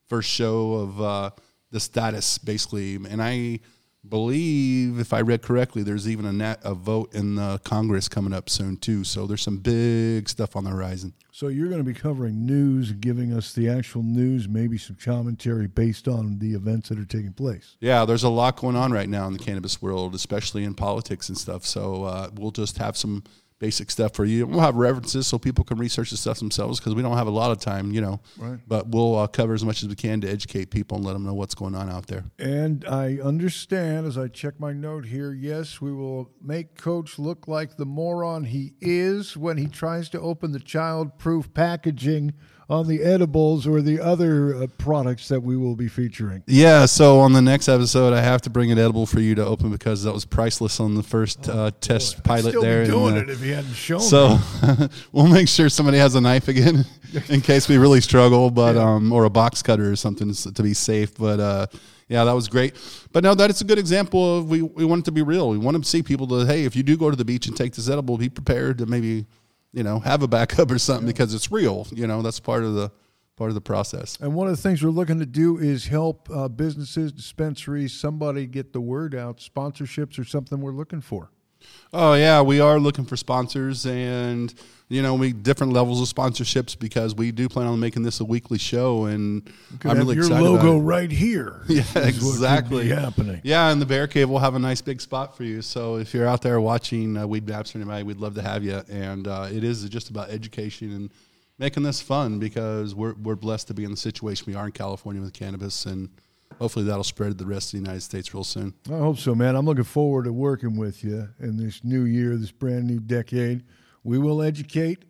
first 0.07 0.31
show 0.31 0.75
of 0.75 1.01
uh, 1.01 1.31
the 1.73 1.81
status, 1.81 2.39
basically. 2.39 2.95
And 2.95 3.21
I 3.21 3.59
believe, 4.09 4.99
if 4.99 5.13
I 5.13 5.21
read 5.21 5.43
correctly, 5.43 5.83
there's 5.83 6.09
even 6.09 6.25
a, 6.25 6.33
nat- 6.33 6.61
a 6.63 6.75
vote 6.75 7.15
in 7.15 7.37
the 7.37 7.61
Congress 7.65 8.09
coming 8.09 8.33
up 8.33 8.51
soon 8.51 8.77
too. 8.77 9.05
So 9.05 9.27
there's 9.27 9.43
some 9.43 9.59
big 9.59 10.29
stuff 10.29 10.57
on 10.57 10.65
the 10.65 10.71
horizon. 10.71 11.15
So 11.33 11.49
you're 11.49 11.69
going 11.69 11.81
to 11.81 11.85
be 11.85 11.95
covering 11.95 12.47
news 12.47 12.93
giving 12.93 13.33
us 13.33 13.53
the 13.53 13.69
actual 13.69 14.03
news, 14.03 14.49
maybe 14.49 14.79
some 14.79 14.97
commentary 14.97 15.67
based 15.67 16.07
on 16.07 16.39
the 16.39 16.55
events 16.55 16.91
that 16.91 16.99
are 16.99 17.05
taking 17.05 17.33
place. 17.33 17.77
Yeah, 17.81 18.05
there's 18.05 18.23
a 18.23 18.29
lot 18.29 18.57
going 18.57 18.77
on 18.77 18.93
right 18.93 19.09
now 19.09 19.27
in 19.27 19.33
the 19.33 19.39
cannabis 19.39 19.83
world, 19.83 20.15
especially 20.15 20.65
in 20.65 20.75
politics 20.75 21.29
and 21.29 21.37
stuff. 21.37 21.65
So 21.67 22.05
uh, 22.05 22.29
we'll 22.35 22.53
just 22.53 22.79
have 22.79 22.97
some 22.97 23.25
basic 23.65 23.91
stuff 23.91 24.13
for 24.13 24.27
you. 24.27 24.47
We'll 24.47 24.61
have 24.61 24.77
references 24.77 25.27
so 25.27 25.39
people 25.39 25.65
can 25.65 25.79
research 25.79 26.11
the 26.11 26.19
stuff 26.19 26.39
themselves 26.39 26.79
because 26.79 26.95
we 26.95 27.01
don't 27.01 27.17
have 27.17 27.27
a 27.27 27.31
lot 27.31 27.51
of 27.51 27.61
time, 27.61 27.93
you 27.93 28.03
know. 28.03 28.21
Right. 28.37 28.59
But 28.69 28.89
we'll 28.89 29.17
uh, 29.17 29.27
cover 29.27 29.55
as 29.55 29.65
much 29.65 29.83
as 29.83 29.89
we 29.89 29.95
can 29.95 30.21
to 30.21 30.29
educate 30.29 30.69
people 30.69 30.99
and 30.99 31.07
let 31.07 31.15
them 31.15 31.25
know 31.25 31.33
what's 31.33 31.55
going 31.55 31.75
on 31.75 31.89
out 31.89 32.07
there. 32.09 32.25
And 32.39 32.85
I 32.85 33.19
understand 33.25 34.07
as 34.07 34.19
I 34.19 34.29
check 34.29 34.61
my 34.61 34.75
note 34.75 35.07
here, 35.07 35.33
yes, 35.33 35.81
we 35.81 35.93
will 35.93 36.31
make 36.43 36.77
Coach 36.77 37.19
look 37.19 37.49
like 37.49 37.79
the 37.79 37.87
moron 37.87 38.45
he 38.45 38.75
is 38.83 39.35
when 39.35 39.57
he 39.57 39.67
tries 39.67 40.11
to 40.11 40.21
open 40.21 40.53
the 40.53 40.61
child 40.61 41.19
proof 41.19 41.55
packaging 41.55 42.35
on 42.69 42.89
the 42.89 43.03
edibles 43.03 43.67
or 43.67 43.83
the 43.83 44.01
other 44.01 44.55
uh, 44.55 44.67
products 44.79 45.29
that 45.29 45.41
we 45.41 45.57
will 45.57 45.77
be 45.77 45.89
featuring. 45.89 46.43
Yeah, 46.47 46.87
so 46.87 47.21
on 47.21 47.33
the 47.33 47.43
next 47.43 47.69
episode, 47.69 48.15
I 48.15 48.21
have 48.21 48.43
to 48.43 48.51
bring 48.51 48.73
an 48.73 48.79
edible 48.79 49.07
for 49.07 49.21
you 49.21 49.35
to 49.35 49.45
open 49.45 49.71
because 49.71 50.05
that 50.05 50.13
was 50.13 50.25
priceless 50.25 50.81
on 50.81 50.95
the 50.95 51.03
first 51.03 51.49
uh, 51.49 51.73
test 51.81 52.25
pilot 52.25 52.51
Still 52.51 52.63
there. 52.63 52.87
doing 52.87 53.17
it 53.17 53.29
if 53.29 53.43
hadn't 53.55 53.75
shown. 53.75 54.01
So 54.01 54.39
we'll 55.13 55.29
make 55.29 55.49
sure 55.49 55.69
somebody 55.69 55.99
has 55.99 56.15
a 56.15 56.21
knife 56.21 56.49
again 56.49 56.85
in 57.29 57.41
case 57.41 57.69
we 57.69 57.79
really 57.79 58.01
struggle, 58.01 58.51
but 58.51 58.77
um, 58.77 59.13
or 59.13 59.25
a 59.25 59.31
box 59.31 59.63
cutter 59.63 59.91
or 59.91 59.97
something 59.97 60.33
to 60.33 60.63
be 60.63 60.75
safe. 60.75 61.17
But 61.17 61.41
uh, 61.41 61.67
yeah, 62.09 62.25
that 62.25 62.33
was 62.33 62.49
great. 62.49 62.75
But 63.13 63.25
no, 63.25 63.35
that 63.35 63.51
is 63.51 63.61
a 63.61 63.65
good 63.65 63.79
example 63.79 64.39
of 64.39 64.51
we 64.51 64.63
we 64.63 64.85
want 64.85 65.01
it 65.01 65.05
to 65.07 65.13
be 65.13 65.23
real. 65.23 65.51
We 65.51 65.59
want 65.59 65.83
to 65.83 65.89
see 65.89 66.03
people 66.03 66.27
to 66.29 66.47
hey, 66.47 66.65
if 66.65 66.77
you 66.77 66.83
do 66.83 66.97
go 66.97 67.11
to 67.11 67.17
the 67.17 67.25
beach 67.25 67.47
and 67.47 67.57
take 67.57 67.75
this 67.75 67.89
edible, 67.89 68.19
be 68.19 68.29
prepared 68.29 68.79
to 68.79 68.87
maybe 68.87 69.27
you 69.73 69.83
know 69.83 70.01
have 70.01 70.23
a 70.23 70.29
backup 70.29 70.71
or 70.71 70.79
something 70.79 71.07
because 71.07 71.35
it's 71.35 71.51
real. 71.51 71.87
You 71.91 72.07
know 72.07 72.23
that's 72.23 72.41
part 72.41 72.65
of 72.65 72.75
the 72.75 72.91
part 73.37 73.51
of 73.51 73.55
the 73.55 73.61
process. 73.61 74.17
And 74.21 74.35
one 74.35 74.49
of 74.49 74.57
the 74.57 74.63
things 74.63 74.83
we're 74.83 74.91
looking 74.91 75.19
to 75.19 75.27
do 75.27 75.59
is 75.59 75.87
help 75.87 76.29
uh, 76.31 76.49
businesses, 76.49 77.13
dispensaries, 77.13 77.93
somebody 77.93 78.47
get 78.47 78.73
the 78.73 78.81
word 78.81 79.15
out. 79.15 79.39
Sponsorships 79.39 80.19
or 80.19 80.25
something 80.25 80.61
we're 80.61 80.73
looking 80.73 81.01
for. 81.01 81.31
Oh 81.93 82.15
yeah, 82.15 82.43
we 82.43 82.61
are 82.61 82.81
looking 82.81 83.05
for 83.05 83.17
sponsors, 83.17 83.87
and 83.87 84.53
you 84.89 85.01
know 85.01 85.15
we 85.15 85.33
different 85.33 85.73
levels 85.73 86.01
of 86.03 86.15
sponsorships 86.15 86.77
because 86.77 87.15
we 87.15 87.31
do 87.31 87.49
plan 87.49 87.67
on 87.69 87.79
making 87.79 88.03
this 88.03 88.19
a 88.19 88.25
weekly 88.25 88.59
show, 88.59 89.05
and 89.05 89.49
I'm 89.85 89.99
really 89.99 90.17
your 90.17 90.25
excited 90.25 90.45
logo 90.45 90.71
about 90.71 90.77
it. 90.77 90.81
right 90.81 91.11
here. 91.11 91.63
Yeah, 91.69 91.81
is 91.83 91.95
what 91.95 92.05
could 92.05 92.13
be 92.13 92.29
exactly. 92.31 92.89
happening. 92.89 93.41
Yeah, 93.45 93.71
and 93.71 93.81
the 93.81 93.87
Bear 93.87 94.07
Cave 94.09 94.29
will 94.29 94.41
have 94.41 94.57
a 94.57 94.59
nice 94.59 94.81
big 94.81 95.01
spot 95.01 95.37
for 95.37 95.45
you. 95.45 95.63
So 95.63 95.97
if 95.97 96.13
you're 96.13 96.27
out 96.27 96.43
there 96.43 96.61
watching 96.61 97.17
uh, 97.17 97.27
Weed 97.27 97.47
Maps 97.47 97.75
or 97.75 97.79
anybody, 97.79 98.03
we'd 98.03 98.19
love 98.19 98.35
to 98.35 98.43
have 98.43 98.65
you. 98.65 98.83
And 98.91 99.29
uh, 99.29 99.49
it 99.53 99.63
is 99.63 99.89
just 99.89 100.11
about 100.11 100.31
education 100.31 100.93
and 100.93 101.11
making 101.59 101.85
this 101.85 102.03
fun 102.03 102.39
because 102.41 102.95
we're 102.95 103.15
we're 103.15 103.37
blessed 103.37 103.69
to 103.69 103.75
be 103.75 103.85
in 103.85 103.93
the 103.93 103.97
situation 103.97 104.47
we 104.49 104.57
are 104.57 104.67
in 104.67 104.73
California 104.73 105.23
with 105.23 105.33
cannabis, 105.33 105.87
and 105.87 106.09
hopefully 106.59 106.85
that'll 106.85 107.05
spread 107.05 107.29
to 107.31 107.35
the 107.35 107.47
rest 107.47 107.69
of 107.69 107.81
the 107.81 107.85
United 107.85 108.03
States 108.03 108.33
real 108.33 108.45
soon. 108.45 108.75
I 108.87 108.99
hope 108.99 109.19
so, 109.19 109.35
man. 109.35 109.57
I'm 109.57 109.67
looking 109.67 109.85
forward 109.85 110.25
to 110.25 110.33
working 110.33 110.77
with 110.77 111.05
you 111.05 111.29
in 111.41 111.57
this 111.57 111.85
new 111.85 112.05
year, 112.05 112.37
this 112.37 112.53
brand 112.53 112.87
new 112.87 113.01
decade. 113.01 113.65
We 114.03 114.19
will 114.19 114.43
educate, 114.43 115.05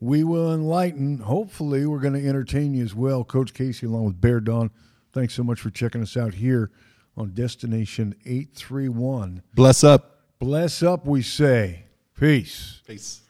we 0.00 0.22
will 0.24 0.52
enlighten. 0.52 1.18
Hopefully, 1.18 1.86
we're 1.86 2.00
going 2.00 2.14
to 2.14 2.28
entertain 2.28 2.74
you 2.74 2.84
as 2.84 2.94
well. 2.94 3.24
Coach 3.24 3.54
Casey, 3.54 3.86
along 3.86 4.04
with 4.04 4.20
Bear 4.20 4.40
Dawn, 4.40 4.70
thanks 5.12 5.34
so 5.34 5.42
much 5.42 5.60
for 5.60 5.70
checking 5.70 6.02
us 6.02 6.16
out 6.16 6.34
here 6.34 6.70
on 7.16 7.30
Destination 7.30 8.14
831. 8.24 9.42
Bless 9.54 9.82
up. 9.82 10.20
Bless 10.38 10.82
up, 10.82 11.06
we 11.06 11.22
say. 11.22 11.84
Peace. 12.18 12.82
Peace. 12.86 13.23